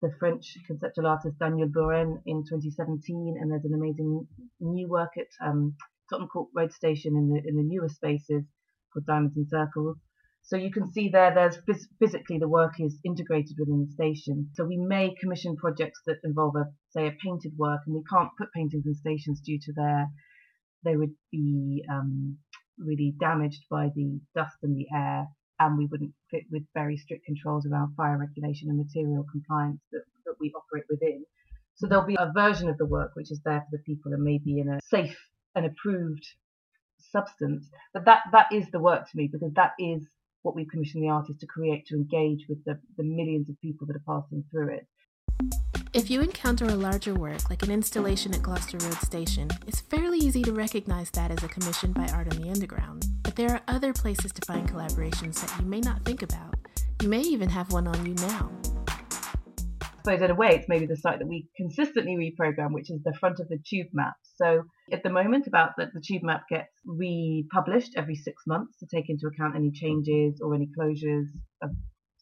the 0.00 0.14
French 0.18 0.56
conceptual 0.66 1.06
artist 1.06 1.38
Daniel 1.38 1.68
Buren 1.68 2.22
in 2.26 2.44
2017, 2.48 3.36
and 3.40 3.50
there's 3.50 3.64
an 3.64 3.74
amazing 3.74 4.26
new 4.60 4.88
work 4.88 5.12
at 5.16 5.28
um, 5.44 5.74
Tottenham 6.08 6.28
Court 6.28 6.48
Road 6.54 6.72
Station 6.72 7.16
in 7.16 7.28
the 7.28 7.42
in 7.48 7.56
the 7.56 7.62
newer 7.62 7.88
spaces 7.88 8.44
called 8.92 9.06
Diamonds 9.06 9.36
and 9.36 9.48
Circles. 9.48 9.98
So 10.42 10.56
you 10.56 10.70
can 10.70 10.90
see 10.90 11.10
there, 11.10 11.34
there's 11.34 11.58
physically 11.98 12.38
the 12.38 12.48
work 12.48 12.80
is 12.80 12.98
integrated 13.04 13.56
within 13.58 13.84
the 13.84 13.92
station. 13.92 14.48
So 14.54 14.64
we 14.64 14.78
may 14.78 15.14
commission 15.20 15.56
projects 15.56 16.00
that 16.06 16.20
involve 16.24 16.56
a, 16.56 16.64
say, 16.88 17.06
a 17.06 17.16
painted 17.22 17.52
work, 17.58 17.80
and 17.86 17.94
we 17.94 18.02
can't 18.10 18.30
put 18.38 18.52
paintings 18.52 18.86
in 18.86 18.94
stations 18.94 19.42
due 19.42 19.58
to 19.60 19.72
their, 19.74 20.08
they 20.84 20.96
would 20.96 21.14
be 21.30 21.84
um, 21.90 22.38
really 22.78 23.14
damaged 23.20 23.64
by 23.68 23.90
the 23.94 24.20
dust 24.34 24.56
and 24.62 24.74
the 24.74 24.86
air, 24.94 25.26
and 25.60 25.76
we 25.76 25.86
wouldn't 25.86 26.12
fit 26.30 26.44
with 26.50 26.62
very 26.74 26.96
strict 26.96 27.24
controls 27.24 27.66
around 27.66 27.94
fire 27.94 28.18
regulation 28.18 28.68
and 28.68 28.78
material 28.78 29.24
compliance 29.30 29.80
that, 29.92 30.02
that 30.24 30.34
we 30.40 30.52
operate 30.52 30.84
within. 30.88 31.24
So 31.74 31.86
there'll 31.86 32.04
be 32.04 32.16
a 32.18 32.32
version 32.34 32.68
of 32.68 32.78
the 32.78 32.86
work 32.86 33.12
which 33.14 33.30
is 33.30 33.40
there 33.44 33.60
for 33.60 33.76
the 33.76 33.82
people 33.82 34.12
and 34.12 34.22
maybe 34.22 34.58
in 34.58 34.68
a 34.68 34.80
safe 34.88 35.16
and 35.54 35.66
approved 35.66 36.26
substance. 36.98 37.68
But 37.92 38.04
that 38.04 38.22
that 38.32 38.52
is 38.52 38.70
the 38.70 38.80
work 38.80 39.08
to 39.10 39.16
me 39.16 39.28
because 39.32 39.52
that 39.54 39.72
is 39.78 40.06
what 40.42 40.54
we 40.54 40.66
commission 40.66 41.00
the 41.00 41.08
artist 41.08 41.40
to 41.40 41.46
create 41.46 41.86
to 41.86 41.94
engage 41.94 42.46
with 42.48 42.64
the, 42.64 42.78
the 42.96 43.04
millions 43.04 43.48
of 43.50 43.60
people 43.60 43.86
that 43.86 43.96
are 43.96 44.20
passing 44.20 44.44
through 44.50 44.74
it. 44.74 44.86
If 45.94 46.10
you 46.10 46.20
encounter 46.20 46.66
a 46.66 46.74
larger 46.74 47.14
work, 47.14 47.48
like 47.48 47.62
an 47.62 47.70
installation 47.70 48.34
at 48.34 48.42
Gloucester 48.42 48.76
Road 48.76 48.98
Station, 48.98 49.48
it's 49.66 49.80
fairly 49.80 50.18
easy 50.18 50.42
to 50.42 50.52
recognize 50.52 51.10
that 51.12 51.30
as 51.30 51.42
a 51.42 51.48
commission 51.48 51.92
by 51.92 52.06
Art 52.08 52.30
on 52.30 52.42
the 52.42 52.50
Underground. 52.50 53.06
But 53.22 53.36
there 53.36 53.50
are 53.50 53.62
other 53.68 53.94
places 53.94 54.30
to 54.32 54.42
find 54.46 54.68
collaborations 54.68 55.40
that 55.40 55.58
you 55.58 55.64
may 55.64 55.80
not 55.80 56.04
think 56.04 56.20
about. 56.22 56.56
You 57.00 57.08
may 57.08 57.22
even 57.22 57.48
have 57.48 57.72
one 57.72 57.88
on 57.88 58.04
you 58.04 58.12
now. 58.14 58.52
I 59.80 59.86
suppose 60.02 60.20
in 60.20 60.30
a 60.30 60.34
way 60.34 60.56
it's 60.56 60.68
maybe 60.68 60.84
the 60.84 60.96
site 60.96 61.20
that 61.20 61.28
we 61.28 61.48
consistently 61.56 62.16
reprogram, 62.16 62.72
which 62.72 62.90
is 62.90 63.02
the 63.02 63.14
front 63.18 63.40
of 63.40 63.48
the 63.48 63.58
tube 63.66 63.88
map. 63.94 64.14
So 64.36 64.64
at 64.92 65.02
the 65.02 65.10
moment, 65.10 65.46
about 65.46 65.70
that 65.78 65.94
the 65.94 66.02
tube 66.06 66.22
map 66.22 66.42
gets 66.50 66.72
republished 66.84 67.94
every 67.96 68.14
six 68.14 68.42
months 68.46 68.76
to 68.80 68.86
take 68.94 69.08
into 69.08 69.26
account 69.26 69.56
any 69.56 69.70
changes 69.70 70.42
or 70.42 70.54
any 70.54 70.68
closures 70.78 71.28
of 71.62 71.70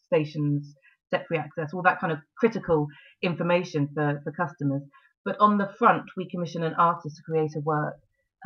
stations 0.06 0.72
step-free 1.08 1.38
access, 1.38 1.72
all 1.72 1.82
that 1.82 2.00
kind 2.00 2.12
of 2.12 2.18
critical 2.38 2.86
information 3.22 3.88
for, 3.94 4.20
for 4.24 4.32
customers. 4.32 4.82
But 5.24 5.36
on 5.40 5.58
the 5.58 5.72
front, 5.78 6.04
we 6.16 6.30
commission 6.30 6.62
an 6.62 6.74
artist 6.74 7.16
to 7.16 7.22
create 7.22 7.52
a 7.56 7.60
work. 7.60 7.96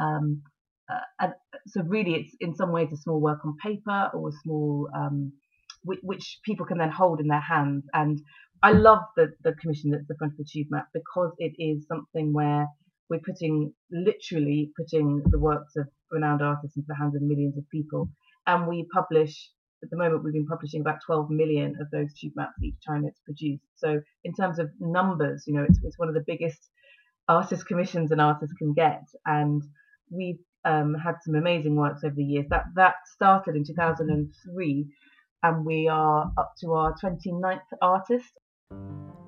Um, 0.01 0.43
uh, 0.91 1.01
and 1.21 1.33
so 1.67 1.83
really, 1.83 2.15
it's 2.15 2.35
in 2.41 2.55
some 2.55 2.73
ways 2.73 2.93
a 2.93 2.97
small 2.97 3.21
work 3.21 3.41
on 3.45 3.57
paper 3.63 4.11
or 4.15 4.31
a 4.31 4.33
small 4.43 4.89
um, 4.95 5.33
which, 5.83 6.01
which, 6.03 6.41
people 6.45 6.67
can 6.67 6.79
then 6.79 6.91
hold 6.91 7.21
in 7.21 7.29
their 7.29 7.41
hands. 7.41 7.85
And 7.93 8.21
I 8.63 8.73
love 8.73 9.01
the, 9.17 9.33
the 9.43 9.55
commission 9.55 9.91
that's 9.91 10.07
the 10.09 10.17
front 10.17 10.35
of 10.35 10.39
the 10.39 10.45
tube 10.45 10.69
map 10.71 10.89
because 10.93 11.33
it 11.39 11.53
is 11.59 11.87
something 11.87 12.33
where 12.33 12.67
we're 13.09 13.21
putting 13.21 13.73
literally 13.91 14.71
putting 14.79 15.23
the 15.31 15.39
works 15.39 15.75
of 15.77 15.89
renowned 16.11 16.43
artists 16.43 16.77
into 16.77 16.87
the 16.89 16.97
hands 16.97 17.17
of 17.17 17.23
millions 17.23 17.57
of 17.57 17.69
people. 17.71 18.09
And 18.47 18.67
we 18.67 18.87
publish 18.93 19.51
at 19.83 19.91
the 19.91 19.97
moment 19.97 20.25
we've 20.25 20.33
been 20.33 20.47
publishing 20.47 20.81
about 20.81 20.99
12 21.05 21.31
million 21.31 21.77
of 21.81 21.91
those 21.91 22.13
tube 22.15 22.33
maps 22.37 22.63
each 22.63 22.77
time 22.87 23.05
it's 23.05 23.21
produced. 23.21 23.65
So 23.77 24.01
in 24.25 24.35
terms 24.35 24.59
of 24.59 24.71
numbers, 24.79 25.45
you 25.47 25.55
know, 25.55 25.65
it's, 25.69 25.79
it's 25.83 25.99
one 25.99 26.09
of 26.09 26.15
the 26.15 26.25
biggest 26.27 26.59
artist 27.29 27.67
commissions 27.67 28.11
an 28.11 28.21
artist 28.21 28.53
can 28.59 28.75
get. 28.75 29.05
And 29.25 29.63
we've 30.11 30.41
um, 30.65 30.95
had 30.95 31.17
some 31.23 31.35
amazing 31.35 31.77
works 31.77 32.05
over 32.05 32.15
the 32.15 32.25
years. 32.25 32.47
That 32.51 32.65
that 32.77 32.95
started 33.15 33.57
in 33.57 33.65
2003, 33.65 34.87
and 35.43 35.65
we 35.65 35.89
are 35.89 36.31
up 36.37 36.53
to 36.61 36.73
our 36.75 36.95
29th 37.03 37.61
artist. 37.81 38.39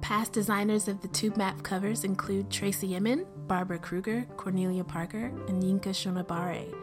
Past 0.00 0.32
designers 0.32 0.88
of 0.88 1.00
the 1.00 1.08
tube 1.08 1.36
map 1.36 1.62
covers 1.62 2.04
include 2.04 2.50
Tracey 2.50 2.96
Emin, 2.96 3.24
Barbara 3.52 3.78
Kruger, 3.78 4.26
Cornelia 4.38 4.82
Parker, 4.82 5.26
and 5.46 5.62
Yinka 5.62 5.90
Shonibare. 5.90 6.74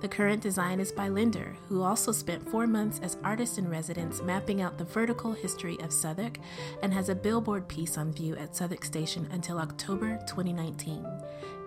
The 0.00 0.08
current 0.08 0.42
design 0.42 0.80
is 0.80 0.90
by 0.90 1.06
Linder, 1.06 1.56
who 1.68 1.82
also 1.82 2.10
spent 2.10 2.50
four 2.50 2.66
months 2.66 2.98
as 3.00 3.16
artist 3.22 3.58
in 3.58 3.70
residence 3.70 4.20
mapping 4.22 4.60
out 4.60 4.76
the 4.76 4.82
vertical 4.82 5.30
history 5.30 5.78
of 5.78 5.92
Southwark 5.92 6.38
and 6.82 6.92
has 6.92 7.08
a 7.08 7.14
billboard 7.14 7.68
piece 7.68 7.96
on 7.96 8.12
view 8.12 8.34
at 8.34 8.56
Southwark 8.56 8.84
Station 8.84 9.28
until 9.30 9.60
October 9.60 10.18
2019. 10.26 11.06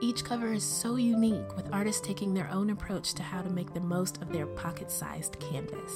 Each 0.02 0.26
cover 0.26 0.52
is 0.52 0.66
so 0.66 0.98
unique, 0.98 1.56
with 1.56 1.74
artists 1.74 2.06
taking 2.06 2.34
their 2.34 2.52
own 2.52 2.72
approach 2.72 3.14
to 3.14 3.24
how 3.24 3.42
to 3.42 3.50
make 3.50 3.74
the 3.74 3.80
most 3.80 4.22
of 4.22 4.30
their 4.34 4.46
pocket 4.46 4.92
sized 4.92 5.40
canvas. 5.40 5.94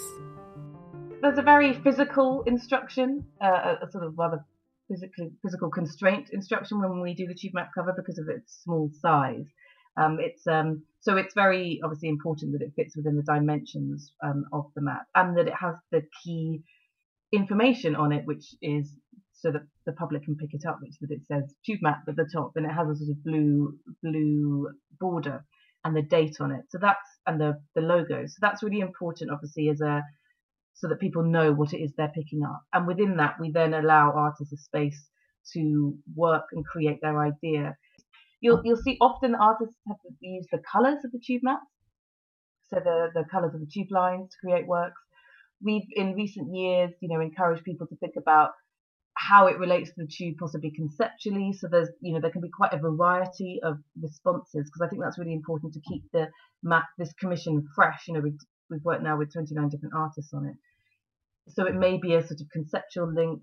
There's 1.21 1.37
a 1.37 1.41
very 1.41 1.73
physical 1.73 2.43
instruction, 2.43 3.25
uh, 3.41 3.75
a 3.81 3.91
sort 3.91 4.05
of 4.05 4.17
rather 4.17 4.45
physically 4.93 5.31
physical 5.41 5.69
constraint 5.69 6.29
instruction 6.31 6.79
when 6.79 7.01
we 7.01 7.13
do 7.13 7.27
the 7.27 7.33
tube 7.33 7.53
map 7.53 7.71
cover 7.75 7.93
because 7.95 8.19
of 8.19 8.29
its 8.29 8.61
small 8.63 8.89
size. 9.01 9.45
Um, 9.95 10.17
it's 10.19 10.45
um, 10.47 10.83
so 11.01 11.17
it's 11.17 11.33
very 11.33 11.79
obviously 11.83 12.09
important 12.09 12.53
that 12.53 12.65
it 12.65 12.73
fits 12.75 12.95
within 12.95 13.15
the 13.15 13.23
dimensions 13.23 14.11
um, 14.23 14.45
of 14.51 14.65
the 14.75 14.81
map 14.81 15.05
and 15.15 15.37
that 15.37 15.47
it 15.47 15.53
has 15.53 15.75
the 15.91 16.01
key 16.23 16.63
information 17.31 17.95
on 17.95 18.11
it, 18.11 18.25
which 18.25 18.55
is 18.61 18.91
so 19.33 19.51
that 19.51 19.63
the 19.85 19.91
public 19.93 20.23
can 20.23 20.35
pick 20.35 20.53
it 20.53 20.65
up, 20.67 20.79
which 20.81 20.91
is 20.91 20.97
that 21.01 21.11
it 21.11 21.25
says 21.25 21.53
tube 21.65 21.81
map 21.81 22.03
at 22.07 22.15
the 22.15 22.29
top 22.31 22.53
and 22.55 22.65
it 22.65 22.71
has 22.71 22.87
a 22.87 22.95
sort 22.95 23.09
of 23.09 23.23
blue 23.23 23.77
blue 24.01 24.69
border 24.99 25.43
and 25.83 25.95
the 25.95 26.01
date 26.01 26.37
on 26.39 26.51
it. 26.51 26.65
So 26.69 26.77
that's 26.81 27.09
and 27.27 27.39
the 27.39 27.61
the 27.75 27.81
logo. 27.81 28.25
So 28.25 28.37
that's 28.41 28.63
really 28.63 28.79
important, 28.79 29.31
obviously, 29.31 29.69
as 29.69 29.81
a 29.81 30.03
so 30.75 30.87
that 30.87 30.99
people 30.99 31.23
know 31.23 31.53
what 31.53 31.73
it 31.73 31.79
is 31.79 31.93
they're 31.97 32.11
picking 32.15 32.43
up. 32.43 32.61
And 32.73 32.87
within 32.87 33.17
that, 33.17 33.35
we 33.39 33.51
then 33.51 33.73
allow 33.73 34.11
artists 34.13 34.53
a 34.53 34.57
space 34.57 35.09
to 35.53 35.95
work 36.15 36.45
and 36.53 36.65
create 36.65 36.99
their 37.01 37.21
idea 37.21 37.75
You'll 38.41 38.61
you'll 38.65 38.77
see 38.77 38.97
often 38.99 39.35
artists 39.35 39.75
have 39.87 39.97
to 40.01 40.09
use 40.19 40.45
the 40.51 40.59
colours 40.69 40.99
of 41.05 41.13
the 41.13 41.19
tube 41.25 41.43
maps, 41.43 41.65
so 42.69 42.77
the 42.83 43.09
the 43.13 43.23
colours 43.31 43.53
of 43.53 43.61
the 43.61 43.67
tube 43.67 43.89
lines 43.89 44.31
to 44.31 44.37
create 44.47 44.67
works. 44.67 44.99
We've 45.61 45.87
in 45.93 46.13
recent 46.13 46.53
years, 46.53 46.91
you 47.01 47.07
know, 47.07 47.21
encouraged 47.21 47.63
people 47.63 47.87
to 47.87 47.95
think 47.97 48.15
about 48.17 48.51
how 49.15 49.47
it 49.47 49.59
relates 49.59 49.91
to 49.91 49.95
the 50.03 50.07
tube, 50.07 50.35
possibly 50.39 50.71
conceptually. 50.71 51.53
So 51.53 51.69
there's, 51.69 51.89
you 52.01 52.13
know, 52.13 52.19
there 52.19 52.31
can 52.31 52.41
be 52.41 52.49
quite 52.49 52.73
a 52.73 52.79
variety 52.79 53.61
of 53.63 53.77
responses 54.01 54.69
because 54.69 54.81
I 54.81 54.89
think 54.89 55.01
that's 55.01 55.19
really 55.19 55.33
important 55.33 55.73
to 55.75 55.81
keep 55.81 56.03
the 56.11 56.27
map, 56.63 56.85
this 56.97 57.13
commission 57.13 57.65
fresh. 57.75 58.09
You 58.09 58.15
know, 58.15 58.21
we've, 58.69 58.83
worked 58.83 59.03
now 59.03 59.17
with 59.17 59.33
29 59.33 59.69
different 59.69 59.93
artists 59.95 60.33
on 60.33 60.45
it. 60.45 60.55
So 61.49 61.67
it 61.67 61.75
may 61.75 61.97
be 61.97 62.15
a 62.15 62.21
sort 62.21 62.41
of 62.41 62.47
conceptual 62.51 63.11
link. 63.11 63.41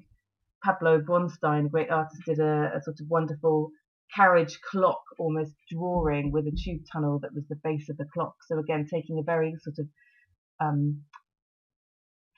Pablo 0.64 1.00
Bronstein, 1.00 1.66
a 1.66 1.68
great 1.68 1.90
artist, 1.90 2.22
did 2.26 2.38
a, 2.38 2.72
a 2.76 2.82
sort 2.82 3.00
of 3.00 3.08
wonderful 3.08 3.70
carriage 4.14 4.58
clock 4.70 5.02
almost 5.18 5.52
drawing 5.70 6.32
with 6.32 6.46
a 6.46 6.50
tube 6.64 6.82
tunnel 6.92 7.18
that 7.20 7.34
was 7.34 7.44
the 7.48 7.60
base 7.62 7.88
of 7.88 7.96
the 7.96 8.06
clock. 8.12 8.34
So 8.46 8.58
again, 8.58 8.86
taking 8.90 9.18
a 9.18 9.22
very 9.22 9.54
sort 9.62 9.76
of 9.78 9.86
um, 10.60 11.02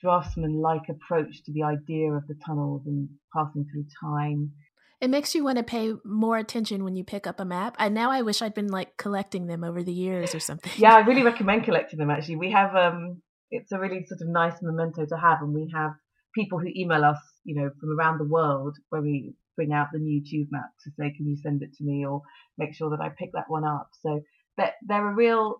draftsman-like 0.02 0.88
approach 0.88 1.42
to 1.44 1.52
the 1.52 1.62
idea 1.62 2.12
of 2.12 2.26
the 2.26 2.36
tunnels 2.44 2.82
and 2.86 3.08
passing 3.34 3.64
through 3.70 3.86
time. 4.02 4.52
It 5.02 5.10
makes 5.10 5.34
you 5.34 5.42
want 5.42 5.58
to 5.58 5.64
pay 5.64 5.94
more 6.04 6.38
attention 6.38 6.84
when 6.84 6.94
you 6.94 7.02
pick 7.02 7.26
up 7.26 7.40
a 7.40 7.44
map. 7.44 7.74
And 7.80 7.92
now 7.92 8.12
I 8.12 8.22
wish 8.22 8.40
I'd 8.40 8.54
been 8.54 8.68
like 8.68 8.96
collecting 8.96 9.48
them 9.48 9.64
over 9.64 9.82
the 9.82 9.92
years 9.92 10.32
or 10.32 10.38
something. 10.38 10.70
yeah, 10.76 10.94
I 10.94 11.00
really 11.00 11.22
recommend 11.32 11.64
collecting 11.64 11.98
them. 11.98 12.08
Actually, 12.08 12.36
we 12.36 12.52
have 12.52 12.76
um, 12.76 13.20
it's 13.50 13.72
a 13.72 13.80
really 13.80 14.06
sort 14.06 14.20
of 14.20 14.28
nice 14.28 14.62
memento 14.62 15.04
to 15.04 15.16
have, 15.16 15.42
and 15.42 15.52
we 15.52 15.72
have 15.74 15.90
people 16.32 16.60
who 16.60 16.68
email 16.76 17.04
us, 17.04 17.18
you 17.42 17.60
know, 17.60 17.70
from 17.80 17.98
around 17.98 18.18
the 18.18 18.28
world 18.28 18.76
where 18.90 19.02
we 19.02 19.34
bring 19.56 19.72
out 19.72 19.88
the 19.92 19.98
new 19.98 20.22
tube 20.24 20.48
map 20.52 20.70
to 20.84 20.90
say, 20.90 21.12
can 21.16 21.26
you 21.26 21.36
send 21.36 21.62
it 21.62 21.74
to 21.74 21.84
me 21.84 22.06
or 22.06 22.22
make 22.56 22.72
sure 22.72 22.90
that 22.90 23.00
I 23.00 23.08
pick 23.08 23.30
that 23.34 23.48
one 23.48 23.64
up. 23.64 23.88
So 24.00 24.20
they're, 24.56 24.72
they're 24.86 25.10
a 25.10 25.14
real, 25.14 25.56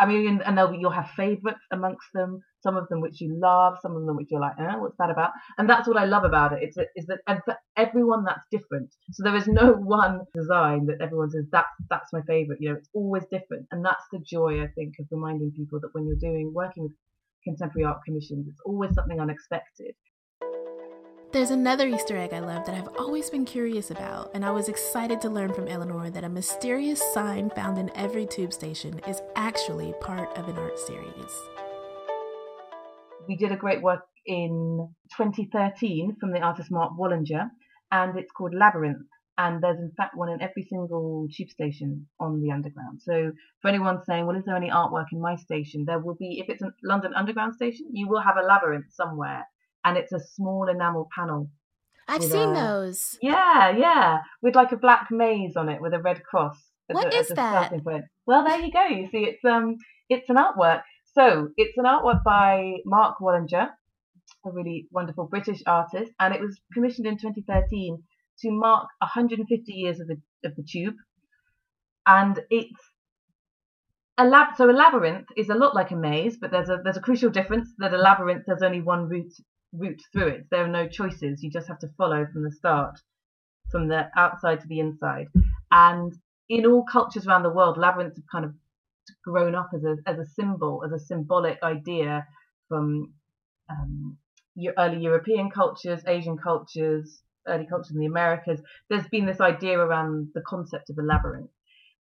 I 0.00 0.06
mean, 0.06 0.40
and 0.44 0.56
they'll 0.56 0.72
be, 0.72 0.78
you'll 0.78 0.90
have 0.90 1.10
favourites 1.10 1.60
amongst 1.70 2.06
them, 2.14 2.40
some 2.62 2.76
of 2.76 2.88
them 2.88 3.02
which 3.02 3.20
you 3.20 3.38
love, 3.38 3.76
some 3.82 3.94
of 3.94 4.06
them 4.06 4.16
which 4.16 4.28
you're 4.30 4.40
like, 4.40 4.58
eh, 4.58 4.76
what's 4.76 4.96
that 4.98 5.10
about? 5.10 5.32
And 5.58 5.68
that's 5.68 5.86
what 5.86 5.98
I 5.98 6.06
love 6.06 6.24
about 6.24 6.54
it. 6.54 6.60
It's 6.62 6.78
is 6.96 7.06
that, 7.06 7.18
and 7.26 7.40
for 7.44 7.56
everyone 7.76 8.24
that's 8.24 8.40
different. 8.50 8.94
So 9.12 9.22
there 9.22 9.36
is 9.36 9.46
no 9.46 9.72
one 10.00 10.22
design 10.34 10.86
that 10.86 11.02
everyone 11.02 11.30
says 11.30 11.44
that's 11.52 11.68
that's 11.90 12.12
my 12.14 12.22
favourite. 12.22 12.60
You 12.62 12.70
know, 12.70 12.76
it's 12.76 12.88
always 12.94 13.24
different, 13.30 13.66
and 13.70 13.84
that's 13.84 14.04
the 14.10 14.20
joy 14.20 14.62
I 14.62 14.68
think 14.68 14.94
of 14.98 15.06
reminding 15.10 15.52
people 15.52 15.80
that 15.80 15.90
when 15.92 16.06
you're 16.06 16.16
doing 16.16 16.52
working 16.54 16.84
with 16.84 16.92
contemporary 17.44 17.84
art 17.84 18.00
commissions, 18.06 18.48
it's 18.48 18.60
always 18.64 18.94
something 18.94 19.20
unexpected. 19.20 19.94
There's 21.32 21.52
another 21.52 21.86
Easter 21.86 22.16
egg 22.16 22.32
I 22.32 22.40
love 22.40 22.66
that 22.66 22.74
I've 22.74 22.96
always 22.98 23.30
been 23.30 23.44
curious 23.44 23.92
about, 23.92 24.32
and 24.34 24.44
I 24.44 24.50
was 24.50 24.68
excited 24.68 25.20
to 25.20 25.30
learn 25.30 25.52
from 25.52 25.68
Eleanor 25.68 26.10
that 26.10 26.24
a 26.24 26.28
mysterious 26.28 27.00
sign 27.14 27.50
found 27.50 27.78
in 27.78 27.88
every 27.94 28.26
tube 28.26 28.52
station 28.52 29.00
is 29.06 29.22
actually 29.36 29.94
part 30.00 30.36
of 30.36 30.48
an 30.48 30.58
art 30.58 30.76
series. 30.76 31.32
We 33.28 33.36
did 33.36 33.52
a 33.52 33.56
great 33.56 33.80
work 33.80 34.00
in 34.26 34.92
2013 35.16 36.16
from 36.18 36.32
the 36.32 36.40
artist 36.40 36.68
Mark 36.68 36.98
Wallinger, 36.98 37.48
and 37.92 38.18
it's 38.18 38.32
called 38.32 38.52
Labyrinth. 38.52 39.06
And 39.38 39.62
there's 39.62 39.78
in 39.78 39.92
fact 39.96 40.16
one 40.16 40.30
in 40.30 40.42
every 40.42 40.64
single 40.64 41.28
tube 41.32 41.50
station 41.50 42.08
on 42.18 42.40
the 42.40 42.50
underground. 42.50 43.02
So 43.02 43.30
for 43.62 43.68
anyone 43.68 44.00
saying, 44.04 44.26
well, 44.26 44.36
is 44.36 44.44
there 44.46 44.56
any 44.56 44.68
artwork 44.68 45.06
in 45.12 45.20
my 45.20 45.36
station? 45.36 45.84
There 45.86 46.00
will 46.00 46.16
be, 46.16 46.40
if 46.40 46.52
it's 46.52 46.60
a 46.60 46.72
London 46.82 47.12
Underground 47.14 47.54
station, 47.54 47.86
you 47.92 48.08
will 48.08 48.20
have 48.20 48.36
a 48.36 48.44
labyrinth 48.44 48.86
somewhere 48.90 49.46
and 49.84 49.96
it's 49.96 50.12
a 50.12 50.20
small 50.20 50.68
enamel 50.68 51.08
panel. 51.14 51.50
I've 52.08 52.24
seen 52.24 52.50
a, 52.50 52.54
those. 52.54 53.18
Yeah, 53.22 53.70
yeah, 53.76 54.18
with 54.42 54.56
like 54.56 54.72
a 54.72 54.76
black 54.76 55.08
maze 55.10 55.56
on 55.56 55.68
it 55.68 55.80
with 55.80 55.94
a 55.94 56.00
red 56.00 56.22
cross. 56.24 56.56
What 56.88 57.14
is 57.14 57.28
that? 57.28 57.72
Well, 58.26 58.44
there 58.44 58.58
you 58.58 58.72
go. 58.72 58.84
You 58.86 59.08
see, 59.12 59.24
it's 59.24 59.44
um, 59.44 59.76
it's 60.08 60.28
an 60.28 60.36
artwork. 60.36 60.82
So 61.14 61.48
it's 61.56 61.76
an 61.76 61.84
artwork 61.84 62.24
by 62.24 62.74
Mark 62.84 63.18
Wallinger, 63.20 63.68
a 64.44 64.50
really 64.50 64.88
wonderful 64.90 65.26
British 65.26 65.62
artist, 65.66 66.12
and 66.18 66.34
it 66.34 66.40
was 66.40 66.60
commissioned 66.72 67.06
in 67.06 67.16
2013 67.16 68.02
to 68.40 68.50
mark 68.50 68.88
150 68.98 69.72
years 69.72 70.00
of 70.00 70.08
the 70.08 70.16
of 70.44 70.56
the 70.56 70.64
tube, 70.68 70.94
and 72.06 72.40
it's 72.50 72.80
a 74.18 74.24
lab. 74.24 74.56
So 74.56 74.68
a 74.68 74.72
labyrinth 74.72 75.26
is 75.36 75.48
a 75.48 75.54
lot 75.54 75.74
like 75.74 75.92
a 75.92 75.96
maze, 75.96 76.38
but 76.40 76.50
there's 76.50 76.68
a 76.68 76.78
there's 76.82 76.96
a 76.96 77.02
crucial 77.02 77.30
difference 77.30 77.68
that 77.78 77.94
a 77.94 77.98
labyrinth 77.98 78.44
there's 78.46 78.62
only 78.62 78.80
one 78.80 79.08
route 79.08 79.32
route 79.72 80.00
through 80.12 80.28
it. 80.28 80.46
There 80.50 80.64
are 80.64 80.68
no 80.68 80.88
choices. 80.88 81.42
You 81.42 81.50
just 81.50 81.68
have 81.68 81.78
to 81.80 81.88
follow 81.96 82.26
from 82.32 82.42
the 82.44 82.52
start, 82.52 82.98
from 83.70 83.88
the 83.88 84.08
outside 84.16 84.60
to 84.60 84.68
the 84.68 84.80
inside. 84.80 85.28
And 85.70 86.12
in 86.48 86.66
all 86.66 86.84
cultures 86.84 87.26
around 87.26 87.44
the 87.44 87.50
world, 87.50 87.78
labyrinths 87.78 88.16
have 88.16 88.24
kind 88.30 88.44
of 88.44 88.54
grown 89.24 89.54
up 89.54 89.70
as 89.74 89.84
a 89.84 89.96
as 90.06 90.18
a 90.18 90.26
symbol, 90.26 90.82
as 90.84 90.92
a 90.92 91.04
symbolic 91.04 91.62
idea 91.62 92.26
from 92.68 93.12
um, 93.68 94.18
early 94.78 95.00
European 95.00 95.50
cultures, 95.50 96.02
Asian 96.06 96.36
cultures, 96.36 97.22
early 97.46 97.66
cultures 97.66 97.92
in 97.92 98.00
the 98.00 98.06
Americas. 98.06 98.60
There's 98.88 99.06
been 99.08 99.26
this 99.26 99.40
idea 99.40 99.78
around 99.78 100.28
the 100.34 100.42
concept 100.42 100.90
of 100.90 100.98
a 100.98 101.02
labyrinth, 101.02 101.50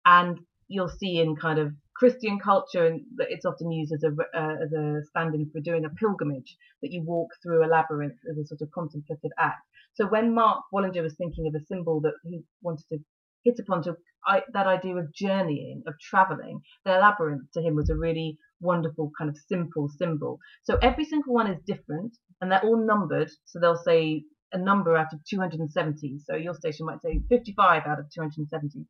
and 0.04 0.40
you'll 0.68 0.88
see 0.88 1.20
in 1.20 1.36
kind 1.36 1.58
of 1.58 1.72
Christian 1.98 2.38
culture, 2.38 2.86
and 2.86 3.02
it's 3.18 3.44
often 3.44 3.72
used 3.72 3.92
as 3.92 4.04
a 4.04 4.12
uh, 4.38 4.56
as 4.62 4.72
a 4.72 5.02
stand-in 5.10 5.50
for 5.50 5.60
doing 5.60 5.84
a 5.84 5.90
pilgrimage 5.90 6.56
that 6.80 6.92
you 6.92 7.02
walk 7.02 7.30
through 7.42 7.64
a 7.64 7.66
labyrinth 7.66 8.18
as 8.30 8.38
a 8.38 8.46
sort 8.46 8.60
of 8.62 8.70
contemplative 8.70 9.32
act. 9.38 9.66
So 9.94 10.06
when 10.06 10.32
Mark 10.32 10.64
Wallinger 10.72 11.02
was 11.02 11.16
thinking 11.16 11.48
of 11.48 11.60
a 11.60 11.64
symbol 11.66 12.00
that 12.02 12.14
he 12.24 12.42
wanted 12.62 12.88
to 12.90 12.98
hit 13.44 13.58
upon 13.58 13.82
to 13.82 13.96
I, 14.26 14.42
that 14.52 14.66
idea 14.66 14.96
of 14.96 15.12
journeying, 15.12 15.82
of 15.86 15.94
traveling, 16.00 16.60
the 16.84 16.92
labyrinth 16.92 17.50
to 17.54 17.62
him 17.62 17.74
was 17.74 17.90
a 17.90 17.96
really 17.96 18.38
wonderful 18.60 19.10
kind 19.18 19.30
of 19.30 19.36
simple 19.48 19.88
symbol. 19.88 20.38
So 20.64 20.78
every 20.82 21.04
single 21.04 21.34
one 21.34 21.50
is 21.50 21.58
different, 21.66 22.16
and 22.40 22.50
they're 22.50 22.64
all 22.64 22.84
numbered. 22.84 23.30
So 23.46 23.58
they'll 23.58 23.76
say 23.76 24.24
a 24.52 24.58
number 24.58 24.96
out 24.96 25.12
of 25.12 25.24
270. 25.24 26.20
So 26.24 26.36
your 26.36 26.54
station 26.54 26.86
might 26.86 27.02
say 27.02 27.20
55 27.28 27.82
out 27.86 27.98
of 27.98 28.06
270. 28.10 28.86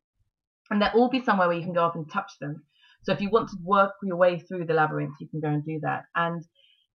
And 0.69 0.81
they'll 0.81 0.89
all 0.89 1.09
be 1.09 1.23
somewhere 1.23 1.47
where 1.47 1.57
you 1.57 1.63
can 1.63 1.73
go 1.73 1.85
up 1.85 1.95
and 1.95 2.09
touch 2.11 2.31
them. 2.39 2.63
So 3.03 3.13
if 3.13 3.21
you 3.21 3.29
want 3.29 3.49
to 3.49 3.57
work 3.63 3.93
your 4.03 4.17
way 4.17 4.39
through 4.39 4.65
the 4.65 4.73
labyrinth, 4.73 5.15
you 5.19 5.27
can 5.27 5.39
go 5.39 5.49
and 5.49 5.63
do 5.63 5.79
that. 5.83 6.03
And 6.15 6.43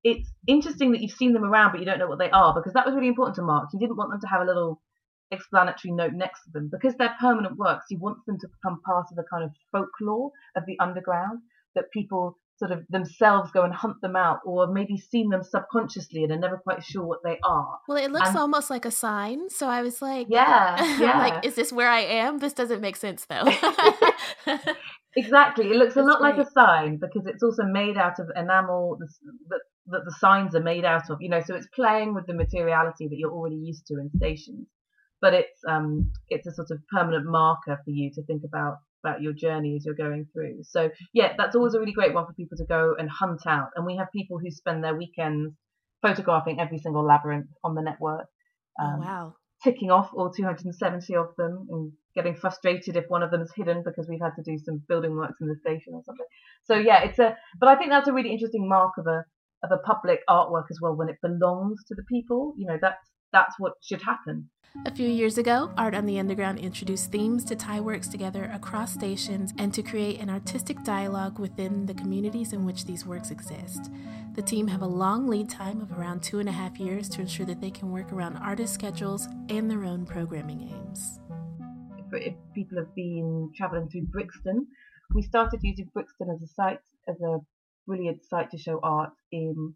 it's 0.02 0.28
interesting 0.46 0.92
that 0.92 1.00
you've 1.00 1.16
seen 1.16 1.32
them 1.32 1.44
around, 1.44 1.72
but 1.72 1.80
you 1.80 1.86
don't 1.86 1.98
know 1.98 2.06
what 2.06 2.18
they 2.18 2.30
are 2.30 2.54
because 2.54 2.74
that 2.74 2.86
was 2.86 2.94
really 2.94 3.08
important 3.08 3.36
to 3.36 3.42
Mark. 3.42 3.68
He 3.72 3.78
didn't 3.78 3.96
want 3.96 4.10
them 4.10 4.20
to 4.20 4.26
have 4.26 4.42
a 4.42 4.44
little 4.44 4.80
explanatory 5.30 5.92
note 5.92 6.12
next 6.12 6.44
to 6.44 6.50
them 6.52 6.68
because 6.70 6.94
they're 6.96 7.16
permanent 7.20 7.56
works. 7.56 7.86
He 7.88 7.96
wants 7.96 8.20
them 8.26 8.38
to 8.38 8.48
become 8.48 8.80
part 8.84 9.06
of 9.10 9.16
the 9.16 9.24
kind 9.30 9.44
of 9.44 9.50
folklore 9.72 10.30
of 10.56 10.64
the 10.66 10.78
underground 10.78 11.40
that 11.74 11.90
people 11.90 12.38
sort 12.56 12.70
of 12.70 12.84
themselves 12.88 13.50
go 13.50 13.62
and 13.62 13.74
hunt 13.74 14.00
them 14.00 14.14
out 14.14 14.38
or 14.44 14.68
maybe 14.68 14.96
seen 14.96 15.28
them 15.28 15.42
subconsciously 15.42 16.22
and 16.22 16.32
are 16.32 16.38
never 16.38 16.56
quite 16.56 16.84
sure 16.84 17.04
what 17.04 17.18
they 17.24 17.38
are. 17.42 17.78
Well, 17.88 17.98
it 17.98 18.12
looks 18.12 18.28
and, 18.28 18.38
almost 18.38 18.70
like 18.70 18.84
a 18.84 18.90
sign. 18.90 19.50
So 19.50 19.66
I 19.66 19.82
was 19.82 20.00
like, 20.00 20.28
yeah, 20.30 20.98
yeah. 21.00 21.18
like, 21.18 21.44
is 21.44 21.56
this 21.56 21.72
where 21.72 21.88
I 21.88 22.00
am? 22.00 22.38
This 22.38 22.52
doesn't 22.52 22.80
make 22.80 22.96
sense 22.96 23.26
though. 23.26 23.44
exactly. 25.16 25.66
It 25.70 25.76
looks 25.76 25.96
a 25.96 26.02
lot 26.02 26.20
great. 26.20 26.36
like 26.36 26.46
a 26.46 26.50
sign 26.50 26.98
because 26.98 27.26
it's 27.26 27.42
also 27.42 27.64
made 27.64 27.96
out 27.96 28.18
of 28.18 28.30
enamel 28.34 28.98
that, 28.98 29.60
that 29.86 30.04
the 30.04 30.14
signs 30.18 30.54
are 30.54 30.62
made 30.62 30.84
out 30.84 31.10
of, 31.10 31.18
you 31.20 31.28
know, 31.28 31.40
so 31.44 31.54
it's 31.54 31.68
playing 31.74 32.14
with 32.14 32.26
the 32.26 32.34
materiality 32.34 33.08
that 33.08 33.16
you're 33.16 33.32
already 33.32 33.56
used 33.56 33.86
to 33.86 33.94
in 33.94 34.10
stations. 34.16 34.66
But 35.20 35.34
it's 35.34 35.60
um 35.66 36.12
it's 36.28 36.46
a 36.46 36.52
sort 36.52 36.70
of 36.70 36.80
permanent 36.92 37.24
marker 37.26 37.80
for 37.82 37.90
you 37.90 38.10
to 38.14 38.22
think 38.24 38.42
about 38.44 38.76
about 39.02 39.22
your 39.22 39.32
journey 39.32 39.76
as 39.76 39.84
you're 39.84 39.94
going 39.94 40.26
through. 40.32 40.58
So 40.64 40.90
yeah, 41.12 41.34
that's 41.36 41.56
always 41.56 41.74
a 41.74 41.80
really 41.80 41.92
great 41.92 42.14
one 42.14 42.26
for 42.26 42.32
people 42.34 42.56
to 42.58 42.64
go 42.64 42.94
and 42.98 43.08
hunt 43.08 43.46
out. 43.46 43.68
And 43.76 43.86
we 43.86 43.96
have 43.96 44.08
people 44.12 44.38
who 44.38 44.50
spend 44.50 44.82
their 44.82 44.94
weekends 44.96 45.54
photographing 46.02 46.60
every 46.60 46.78
single 46.78 47.04
labyrinth 47.04 47.48
on 47.62 47.74
the 47.74 47.82
network. 47.82 48.26
Oh, 48.78 48.84
um, 48.84 48.94
oh, 48.96 49.04
wow. 49.04 49.34
Ticking 49.62 49.90
off 49.90 50.10
all 50.14 50.30
270 50.30 51.16
of 51.16 51.28
them 51.38 51.66
and 51.70 51.92
getting 52.14 52.34
frustrated 52.34 52.96
if 52.96 53.04
one 53.08 53.22
of 53.22 53.30
them 53.30 53.42
is 53.42 53.52
hidden 53.54 53.82
because 53.84 54.08
we've 54.08 54.20
had 54.20 54.34
to 54.36 54.42
do 54.42 54.58
some 54.58 54.82
building 54.88 55.16
works 55.16 55.40
in 55.40 55.48
the 55.48 55.56
station 55.56 55.94
or 55.94 56.02
something. 56.04 56.26
So 56.64 56.76
yeah, 56.76 57.02
it's 57.02 57.18
a, 57.18 57.36
but 57.58 57.68
I 57.68 57.76
think 57.76 57.90
that's 57.90 58.08
a 58.08 58.12
really 58.12 58.30
interesting 58.30 58.68
mark 58.68 58.92
of 58.98 59.06
a, 59.06 59.24
of 59.62 59.72
a 59.72 59.78
public 59.78 60.20
artwork 60.28 60.66
as 60.70 60.78
well 60.80 60.94
when 60.94 61.08
it 61.08 61.16
belongs 61.22 61.82
to 61.88 61.94
the 61.94 62.04
people. 62.04 62.54
You 62.56 62.66
know, 62.66 62.78
that's, 62.80 63.10
that's 63.32 63.54
what 63.58 63.72
should 63.82 64.02
happen. 64.02 64.48
A 64.86 64.90
few 64.90 65.08
years 65.08 65.38
ago, 65.38 65.72
Art 65.76 65.94
on 65.94 66.04
the 66.04 66.18
Underground 66.18 66.58
introduced 66.58 67.12
themes 67.12 67.44
to 67.44 67.54
tie 67.54 67.80
works 67.80 68.08
together 68.08 68.50
across 68.52 68.92
stations 68.92 69.52
and 69.56 69.72
to 69.72 69.82
create 69.82 70.20
an 70.20 70.28
artistic 70.28 70.82
dialogue 70.82 71.38
within 71.38 71.86
the 71.86 71.94
communities 71.94 72.52
in 72.52 72.64
which 72.64 72.84
these 72.84 73.06
works 73.06 73.30
exist. 73.30 73.90
The 74.34 74.42
team 74.42 74.66
have 74.66 74.82
a 74.82 74.86
long 74.86 75.28
lead 75.28 75.48
time 75.48 75.80
of 75.80 75.92
around 75.92 76.24
two 76.24 76.40
and 76.40 76.48
a 76.48 76.52
half 76.52 76.80
years 76.80 77.08
to 77.10 77.20
ensure 77.20 77.46
that 77.46 77.60
they 77.60 77.70
can 77.70 77.92
work 77.92 78.12
around 78.12 78.36
artist 78.38 78.74
schedules 78.74 79.28
and 79.48 79.70
their 79.70 79.84
own 79.84 80.06
programming 80.06 80.62
aims. 80.62 81.20
If 82.14 82.34
people 82.54 82.78
have 82.78 82.94
been 82.94 83.50
travelling 83.56 83.88
through 83.88 84.06
Brixton, 84.06 84.66
we 85.14 85.22
started 85.22 85.60
using 85.62 85.90
Brixton 85.92 86.30
as 86.30 86.42
a 86.42 86.46
site, 86.46 86.80
as 87.08 87.20
a 87.20 87.38
brilliant 87.86 88.24
site 88.24 88.50
to 88.50 88.58
show 88.58 88.80
art 88.82 89.12
in 89.30 89.74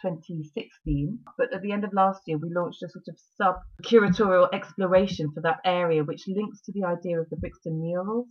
2016. 0.00 1.18
But 1.38 1.52
at 1.52 1.62
the 1.62 1.72
end 1.72 1.84
of 1.84 1.92
last 1.92 2.22
year, 2.26 2.38
we 2.38 2.50
launched 2.50 2.82
a 2.82 2.88
sort 2.88 3.08
of 3.08 3.18
sub 3.36 3.56
curatorial 3.84 4.48
exploration 4.52 5.30
for 5.32 5.40
that 5.42 5.60
area, 5.64 6.04
which 6.04 6.26
links 6.26 6.60
to 6.62 6.72
the 6.72 6.84
idea 6.84 7.20
of 7.20 7.28
the 7.30 7.36
Brixton 7.36 7.80
murals 7.80 8.28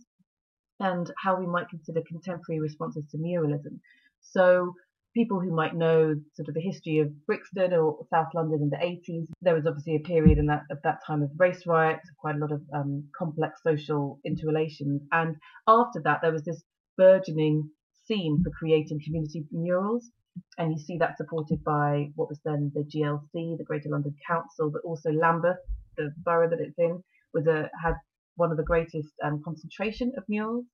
and 0.80 1.10
how 1.22 1.38
we 1.38 1.46
might 1.46 1.68
consider 1.68 2.02
contemporary 2.06 2.60
responses 2.60 3.04
to 3.10 3.18
muralism. 3.18 3.80
So, 4.20 4.74
people 5.14 5.40
who 5.40 5.54
might 5.54 5.74
know 5.74 6.14
sort 6.34 6.48
of 6.48 6.54
the 6.54 6.60
history 6.60 6.98
of 6.98 7.26
Brixton 7.26 7.72
or 7.72 8.06
South 8.10 8.28
London 8.34 8.60
in 8.62 8.70
the 8.70 8.76
80s, 8.76 9.26
there 9.42 9.54
was 9.54 9.66
obviously 9.66 9.96
a 9.96 10.00
period 10.00 10.38
in 10.38 10.46
that 10.46 10.62
at 10.70 10.82
that 10.84 11.00
time 11.06 11.22
of 11.22 11.30
race 11.36 11.66
riots, 11.66 12.08
quite 12.18 12.36
a 12.36 12.38
lot 12.38 12.52
of 12.52 12.62
um, 12.74 13.04
complex 13.16 13.60
social 13.62 14.18
interrelations, 14.24 15.02
and 15.12 15.36
after 15.68 16.00
that, 16.04 16.20
there 16.22 16.32
was 16.32 16.44
this 16.44 16.62
burgeoning 16.96 17.70
scene 18.06 18.42
for 18.42 18.50
creating 18.50 19.00
community 19.04 19.44
murals. 19.50 20.10
And 20.56 20.72
you 20.72 20.78
see 20.78 20.96
that 20.96 21.18
supported 21.18 21.62
by 21.62 22.08
what 22.14 22.30
was 22.30 22.40
then 22.42 22.72
the 22.74 22.84
GLC, 22.84 23.58
the 23.58 23.64
Greater 23.66 23.90
London 23.90 24.14
Council, 24.26 24.70
but 24.70 24.80
also 24.82 25.10
Lambeth, 25.10 25.58
the 25.98 26.10
borough 26.24 26.48
that 26.48 26.60
it's 26.60 26.78
in, 26.78 27.02
was 27.34 27.46
a 27.46 27.70
had 27.82 27.94
one 28.36 28.50
of 28.50 28.56
the 28.56 28.62
greatest 28.62 29.12
um, 29.22 29.42
concentration 29.44 30.12
of 30.16 30.24
murals 30.28 30.64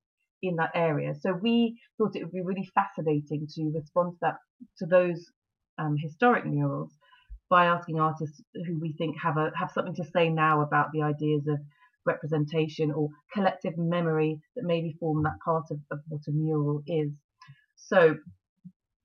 in 0.42 0.56
that 0.56 0.70
area. 0.74 1.14
So 1.20 1.32
we 1.32 1.78
thought 1.96 2.16
it 2.16 2.22
would 2.22 2.32
be 2.32 2.42
really 2.42 2.68
fascinating 2.74 3.46
to 3.54 3.72
respond 3.74 4.12
to 4.14 4.18
that 4.22 4.36
to 4.78 4.86
those 4.86 5.30
um, 5.78 5.96
historic 5.98 6.44
murals 6.46 6.92
by 7.50 7.66
asking 7.66 8.00
artists 8.00 8.40
who 8.66 8.78
we 8.78 8.92
think 8.92 9.16
have 9.22 9.36
a 9.36 9.50
have 9.56 9.70
something 9.72 9.94
to 9.94 10.04
say 10.04 10.28
now 10.28 10.60
about 10.62 10.88
the 10.92 11.02
ideas 11.02 11.46
of 11.48 11.58
representation 12.04 12.90
or 12.90 13.08
collective 13.32 13.76
memory 13.76 14.40
that 14.56 14.64
maybe 14.64 14.96
form 14.98 15.22
that 15.22 15.38
part 15.44 15.64
of, 15.70 15.78
of 15.90 15.98
what 16.08 16.22
a 16.28 16.32
mural 16.32 16.82
is. 16.86 17.10
So 17.76 18.16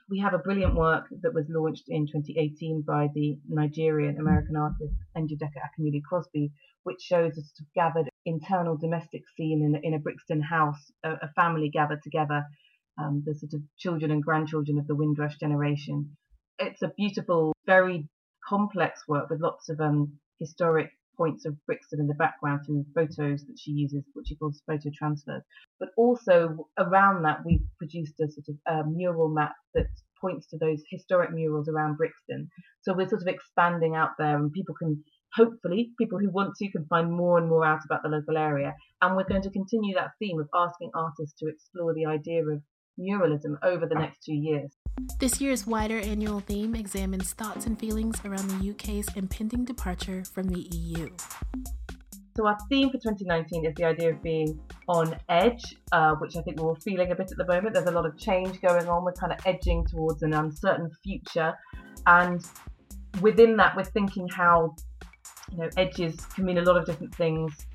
we 0.09 0.19
have 0.19 0.33
a 0.33 0.37
brilliant 0.37 0.75
work 0.75 1.05
that 1.21 1.33
was 1.33 1.45
launched 1.49 1.85
in 1.87 2.05
2018 2.07 2.83
by 2.85 3.07
the 3.13 3.37
Nigerian 3.47 4.17
American 4.19 4.55
artist 4.55 4.93
Njideka 5.17 5.59
Akunyili 5.65 6.01
Crosby, 6.07 6.51
which 6.83 7.01
shows 7.01 7.31
a 7.31 7.41
sort 7.41 7.59
of 7.61 7.73
gathered 7.73 8.09
internal 8.25 8.77
domestic 8.77 9.23
scene 9.35 9.61
in, 9.63 9.79
in 9.83 9.93
a 9.93 9.99
Brixton 9.99 10.41
house, 10.41 10.91
a, 11.03 11.11
a 11.13 11.31
family 11.35 11.69
gathered 11.69 12.01
together, 12.03 12.43
um, 12.97 13.23
the 13.25 13.35
sort 13.35 13.53
of 13.53 13.61
children 13.77 14.11
and 14.11 14.23
grandchildren 14.23 14.77
of 14.79 14.87
the 14.87 14.95
Windrush 14.95 15.37
generation. 15.37 16.15
It's 16.59 16.81
a 16.81 16.93
beautiful, 16.95 17.53
very 17.65 18.07
complex 18.47 19.01
work 19.07 19.29
with 19.29 19.41
lots 19.41 19.69
of 19.69 19.79
um, 19.79 20.19
historic 20.39 20.91
points 21.17 21.45
of 21.45 21.55
Brixton 21.65 21.99
in 21.99 22.07
the 22.07 22.13
background 22.15 22.61
through 22.65 22.85
photos 22.95 23.45
that 23.45 23.57
she 23.59 23.71
uses, 23.71 24.03
which 24.13 24.27
she 24.27 24.35
calls 24.35 24.61
photo 24.65 24.89
transfers. 24.95 25.43
But 25.79 25.89
also 25.97 26.67
around 26.77 27.23
that, 27.23 27.39
we've 27.45 27.65
produced 27.77 28.19
a 28.19 28.27
sort 28.31 28.47
of 28.67 28.87
mural 28.87 29.29
map 29.29 29.53
that 29.75 29.87
points 30.19 30.47
to 30.47 30.57
those 30.57 30.81
historic 30.89 31.31
murals 31.31 31.67
around 31.67 31.97
Brixton. 31.97 32.49
So 32.81 32.93
we're 32.93 33.09
sort 33.09 33.21
of 33.21 33.27
expanding 33.27 33.95
out 33.95 34.11
there, 34.17 34.37
and 34.37 34.51
people 34.51 34.75
can 34.75 35.03
hopefully 35.35 35.91
people 35.99 36.19
who 36.19 36.29
want 36.29 36.55
to 36.55 36.71
can 36.71 36.85
find 36.85 37.11
more 37.11 37.37
and 37.37 37.49
more 37.49 37.65
out 37.65 37.79
about 37.85 38.03
the 38.03 38.09
local 38.09 38.37
area. 38.37 38.73
And 39.01 39.15
we're 39.15 39.27
going 39.27 39.41
to 39.41 39.49
continue 39.49 39.95
that 39.95 40.11
theme 40.19 40.39
of 40.39 40.47
asking 40.53 40.91
artists 40.93 41.35
to 41.39 41.47
explore 41.47 41.93
the 41.93 42.05
idea 42.05 42.43
of 42.43 42.61
muralism 42.99 43.55
over 43.63 43.85
the 43.87 43.95
next 43.95 44.23
two 44.23 44.35
years. 44.35 44.71
This 45.19 45.41
year's 45.41 45.65
wider 45.65 45.99
annual 45.99 46.39
theme 46.39 46.75
examines 46.75 47.33
thoughts 47.33 47.65
and 47.65 47.79
feelings 47.79 48.19
around 48.23 48.47
the 48.49 48.69
UK's 48.71 49.07
impending 49.15 49.65
departure 49.65 50.23
from 50.23 50.47
the 50.49 50.67
EU. 50.71 51.09
So 52.35 52.47
our 52.47 52.57
theme 52.69 52.89
for 52.89 52.97
2019 52.97 53.65
is 53.65 53.75
the 53.75 53.83
idea 53.83 54.11
of 54.11 54.21
being 54.23 54.59
on 54.87 55.15
edge, 55.29 55.75
uh, 55.91 56.15
which 56.15 56.35
I 56.35 56.41
think 56.41 56.59
we're 56.59 56.67
all 56.67 56.77
feeling 56.83 57.11
a 57.11 57.15
bit 57.15 57.31
at 57.31 57.37
the 57.37 57.45
moment. 57.45 57.75
There's 57.75 57.87
a 57.87 57.91
lot 57.91 58.07
of 58.07 58.17
change 58.17 58.59
going 58.61 58.87
on. 58.87 59.05
We're 59.05 59.13
kind 59.13 59.31
of 59.31 59.39
edging 59.45 59.85
towards 59.85 60.23
an 60.23 60.33
uncertain 60.33 60.89
future, 61.03 61.53
and 62.07 62.43
within 63.21 63.57
that, 63.57 63.75
we're 63.75 63.83
thinking 63.83 64.27
how 64.27 64.75
you 65.53 65.59
know 65.59 65.69
edges 65.77 66.15
can 66.33 66.45
mean 66.45 66.57
a 66.57 66.63
lot 66.63 66.77
of 66.77 66.85
different 66.85 67.13
things. 67.15 67.65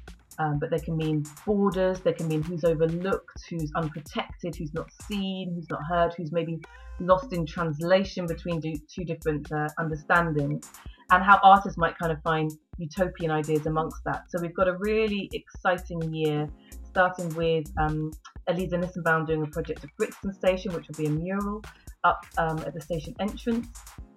Um, 0.40 0.60
but 0.60 0.70
they 0.70 0.78
can 0.78 0.96
mean 0.96 1.24
borders, 1.44 1.98
they 1.98 2.12
can 2.12 2.28
mean 2.28 2.44
who's 2.44 2.62
overlooked, 2.62 3.42
who's 3.50 3.72
unprotected, 3.74 4.54
who's 4.54 4.72
not 4.72 4.88
seen, 5.08 5.52
who's 5.52 5.68
not 5.68 5.80
heard, 5.82 6.14
who's 6.16 6.30
maybe 6.30 6.60
lost 7.00 7.32
in 7.32 7.44
translation 7.44 8.24
between 8.24 8.60
two 8.60 9.04
different 9.04 9.50
uh, 9.50 9.66
understandings, 9.78 10.70
and 11.10 11.24
how 11.24 11.40
artists 11.42 11.76
might 11.76 11.98
kind 11.98 12.12
of 12.12 12.22
find 12.22 12.52
utopian 12.78 13.32
ideas 13.32 13.66
amongst 13.66 14.04
that. 14.04 14.30
So 14.30 14.40
we've 14.40 14.54
got 14.54 14.68
a 14.68 14.76
really 14.78 15.28
exciting 15.32 16.14
year, 16.14 16.48
starting 16.84 17.34
with 17.34 17.66
um, 17.76 18.12
Aliza 18.48 18.74
Nisenbaum 18.74 19.26
doing 19.26 19.42
a 19.42 19.46
project 19.46 19.82
at 19.82 19.90
Brixton 19.96 20.32
Station, 20.32 20.72
which 20.72 20.86
will 20.86 20.96
be 20.96 21.06
a 21.06 21.10
mural 21.10 21.64
up 22.04 22.24
um, 22.36 22.58
at 22.60 22.74
the 22.74 22.80
station 22.80 23.12
entrance. 23.18 23.66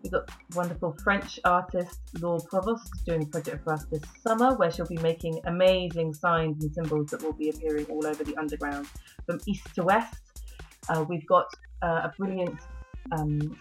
We've 0.03 0.11
got 0.11 0.29
wonderful 0.55 0.97
French 1.03 1.39
artist 1.45 1.99
Laure 2.19 2.39
Prouvost 2.39 2.89
doing 3.05 3.23
a 3.23 3.25
project 3.25 3.63
for 3.63 3.73
us 3.73 3.85
this 3.85 4.01
summer 4.25 4.55
where 4.55 4.71
she'll 4.71 4.87
be 4.87 4.97
making 4.97 5.39
amazing 5.45 6.13
signs 6.13 6.63
and 6.63 6.73
symbols 6.73 7.11
that 7.11 7.21
will 7.21 7.33
be 7.33 7.49
appearing 7.49 7.85
all 7.85 8.05
over 8.07 8.23
the 8.23 8.35
underground 8.37 8.87
from 9.25 9.39
east 9.45 9.73
to 9.75 9.83
west. 9.83 10.17
Uh, 10.89 11.05
we've 11.07 11.25
got 11.27 11.53
uh, 11.83 12.01
a 12.05 12.13
brilliant 12.17 12.59
um, 13.11 13.55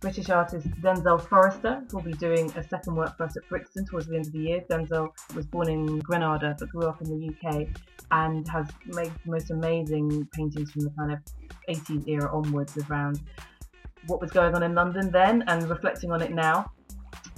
British 0.00 0.30
artist 0.30 0.66
Denzil 0.80 1.18
Forrester 1.18 1.84
will 1.92 2.02
be 2.02 2.12
doing 2.14 2.50
a 2.56 2.62
second 2.62 2.96
work 2.96 3.16
for 3.16 3.24
us 3.24 3.36
at 3.36 3.48
Brixton 3.48 3.86
towards 3.86 4.08
the 4.08 4.16
end 4.16 4.26
of 4.26 4.32
the 4.32 4.40
year. 4.40 4.64
Denzil 4.68 5.10
was 5.34 5.46
born 5.46 5.68
in 5.68 6.00
Grenada 6.00 6.56
but 6.58 6.68
grew 6.70 6.88
up 6.88 7.00
in 7.02 7.08
the 7.08 7.28
UK 7.28 7.68
and 8.10 8.46
has 8.48 8.66
made 8.86 9.12
the 9.24 9.30
most 9.30 9.50
amazing 9.50 10.26
paintings 10.32 10.72
from 10.72 10.82
the 10.82 10.90
kind 10.90 11.12
of 11.12 11.20
80s 11.68 12.08
era 12.08 12.28
onwards 12.34 12.76
around 12.88 13.20
what 14.06 14.20
was 14.20 14.30
going 14.30 14.54
on 14.54 14.62
in 14.62 14.74
London 14.74 15.10
then 15.10 15.44
and 15.46 15.68
reflecting 15.68 16.10
on 16.12 16.22
it 16.22 16.32
now. 16.32 16.70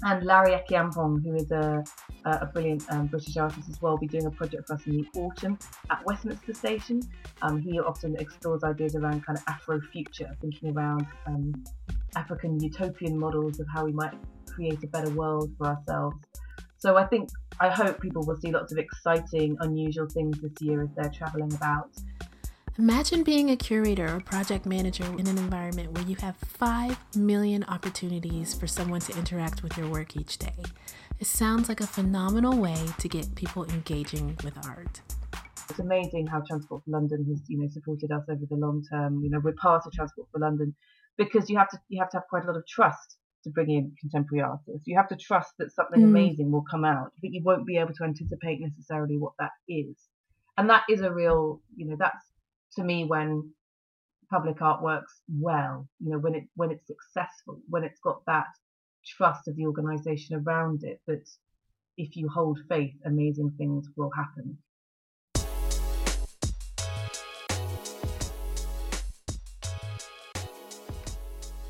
And 0.02 0.24
Larry 0.24 0.52
Achiampong, 0.52 1.24
who 1.24 1.34
is 1.34 1.50
a, 1.50 1.82
a 2.26 2.46
brilliant 2.46 2.84
um, 2.90 3.06
British 3.06 3.36
artist 3.36 3.68
as 3.70 3.80
well, 3.80 3.92
will 3.92 3.98
be 3.98 4.06
doing 4.06 4.26
a 4.26 4.30
project 4.30 4.66
for 4.66 4.74
us 4.74 4.86
in 4.86 4.98
the 4.98 5.20
autumn 5.20 5.58
at 5.90 6.04
Westminster 6.04 6.52
Station. 6.52 7.00
Um, 7.40 7.60
he 7.60 7.80
often 7.80 8.14
explores 8.16 8.64
ideas 8.64 8.96
around 8.96 9.24
kind 9.24 9.38
of 9.38 9.44
Afro-future, 9.48 10.30
thinking 10.42 10.76
around 10.76 11.06
um, 11.26 11.54
African 12.16 12.60
utopian 12.60 13.18
models 13.18 13.60
of 13.60 13.66
how 13.72 13.84
we 13.84 13.92
might 13.92 14.14
create 14.46 14.82
a 14.82 14.86
better 14.88 15.10
world 15.10 15.52
for 15.56 15.68
ourselves. 15.68 16.18
So 16.76 16.98
I 16.98 17.06
think, 17.06 17.30
I 17.60 17.70
hope 17.70 17.98
people 17.98 18.26
will 18.26 18.36
see 18.36 18.50
lots 18.50 18.72
of 18.72 18.78
exciting, 18.78 19.56
unusual 19.60 20.06
things 20.06 20.38
this 20.42 20.52
year 20.60 20.82
as 20.82 20.90
they're 20.96 21.10
traveling 21.10 21.52
about. 21.54 21.88
Imagine 22.76 23.22
being 23.22 23.50
a 23.50 23.56
curator 23.56 24.16
or 24.16 24.18
project 24.18 24.66
manager 24.66 25.04
in 25.04 25.28
an 25.28 25.38
environment 25.38 25.92
where 25.92 26.02
you 26.06 26.16
have 26.16 26.34
5 26.34 27.14
million 27.14 27.62
opportunities 27.68 28.52
for 28.52 28.66
someone 28.66 28.98
to 29.02 29.16
interact 29.16 29.62
with 29.62 29.78
your 29.78 29.88
work 29.88 30.16
each 30.16 30.38
day. 30.38 30.56
It 31.20 31.28
sounds 31.28 31.68
like 31.68 31.80
a 31.80 31.86
phenomenal 31.86 32.58
way 32.58 32.76
to 32.98 33.08
get 33.08 33.32
people 33.36 33.62
engaging 33.66 34.36
with 34.42 34.58
art. 34.66 35.02
It's 35.70 35.78
amazing 35.78 36.26
how 36.26 36.42
Transport 36.48 36.82
for 36.84 36.90
London 36.90 37.24
has, 37.28 37.42
you 37.46 37.58
know, 37.58 37.68
supported 37.68 38.10
us 38.10 38.24
over 38.28 38.44
the 38.50 38.56
long 38.56 38.82
term. 38.90 39.22
You 39.22 39.30
know, 39.30 39.38
we're 39.38 39.52
part 39.52 39.86
of 39.86 39.92
Transport 39.92 40.26
for 40.32 40.40
London 40.40 40.74
because 41.16 41.48
you 41.48 41.56
have 41.56 41.68
to 41.68 41.78
you 41.88 42.00
have 42.00 42.10
to 42.10 42.16
have 42.16 42.26
quite 42.28 42.42
a 42.42 42.48
lot 42.48 42.56
of 42.56 42.66
trust 42.66 43.18
to 43.44 43.50
bring 43.50 43.70
in 43.70 43.92
contemporary 44.00 44.42
artists. 44.42 44.88
You 44.88 44.96
have 44.96 45.08
to 45.10 45.16
trust 45.16 45.52
that 45.60 45.70
something 45.70 46.00
mm. 46.00 46.06
amazing 46.06 46.50
will 46.50 46.64
come 46.68 46.84
out, 46.84 47.12
but 47.22 47.30
you 47.30 47.40
won't 47.44 47.68
be 47.68 47.76
able 47.76 47.94
to 47.94 48.02
anticipate 48.02 48.60
necessarily 48.60 49.16
what 49.16 49.34
that 49.38 49.52
is. 49.68 49.94
And 50.58 50.68
that 50.70 50.82
is 50.90 51.02
a 51.02 51.12
real, 51.12 51.60
you 51.76 51.86
know, 51.86 51.96
that's 51.98 52.33
to 52.74 52.84
me 52.84 53.04
when 53.04 53.52
public 54.30 54.60
art 54.62 54.82
works 54.82 55.20
well, 55.28 55.88
you 56.00 56.10
know, 56.10 56.18
when 56.18 56.34
it 56.34 56.44
when 56.56 56.70
it's 56.70 56.86
successful, 56.86 57.60
when 57.68 57.84
it's 57.84 58.00
got 58.00 58.24
that 58.26 58.46
trust 59.06 59.48
of 59.48 59.56
the 59.56 59.66
organisation 59.66 60.42
around 60.46 60.82
it 60.82 61.00
that 61.06 61.28
if 61.96 62.16
you 62.16 62.28
hold 62.28 62.58
faith, 62.68 62.94
amazing 63.04 63.52
things 63.56 63.88
will 63.96 64.10
happen. 64.10 64.58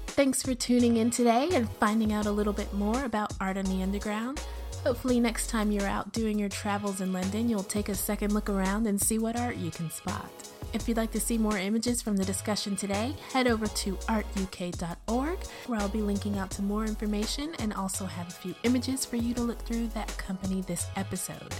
Thanks 0.06 0.42
for 0.42 0.54
tuning 0.54 0.96
in 0.98 1.10
today 1.10 1.48
and 1.52 1.68
finding 1.68 2.12
out 2.12 2.26
a 2.26 2.30
little 2.30 2.52
bit 2.52 2.72
more 2.72 3.04
about 3.04 3.32
art 3.40 3.56
on 3.56 3.64
the 3.64 3.82
underground. 3.82 4.40
Hopefully, 4.84 5.18
next 5.18 5.48
time 5.48 5.72
you're 5.72 5.88
out 5.88 6.12
doing 6.12 6.38
your 6.38 6.48
travels 6.48 7.00
in 7.00 7.12
London, 7.12 7.48
you'll 7.48 7.64
take 7.64 7.88
a 7.88 7.94
second 7.94 8.32
look 8.32 8.48
around 8.48 8.86
and 8.86 9.00
see 9.00 9.18
what 9.18 9.36
art 9.36 9.56
you 9.56 9.70
can 9.70 9.90
spot. 9.90 10.30
If 10.74 10.88
you'd 10.88 10.96
like 10.96 11.12
to 11.12 11.20
see 11.20 11.38
more 11.38 11.56
images 11.56 12.02
from 12.02 12.16
the 12.16 12.24
discussion 12.24 12.74
today, 12.74 13.14
head 13.32 13.46
over 13.46 13.68
to 13.68 13.92
artuk.org, 14.08 15.38
where 15.68 15.80
I'll 15.80 15.88
be 15.88 16.02
linking 16.02 16.36
out 16.36 16.50
to 16.50 16.62
more 16.62 16.84
information 16.84 17.54
and 17.60 17.72
also 17.72 18.06
have 18.06 18.26
a 18.26 18.32
few 18.32 18.56
images 18.64 19.04
for 19.04 19.14
you 19.14 19.34
to 19.34 19.40
look 19.40 19.60
through 19.60 19.86
that 19.94 20.10
accompany 20.10 20.62
this 20.62 20.88
episode. 20.96 21.54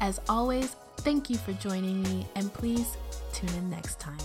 As 0.00 0.20
always, 0.28 0.74
thank 0.98 1.30
you 1.30 1.36
for 1.36 1.52
joining 1.52 2.02
me, 2.02 2.26
and 2.34 2.52
please 2.52 2.96
tune 3.32 3.50
in 3.50 3.70
next 3.70 4.00
time. 4.00 4.18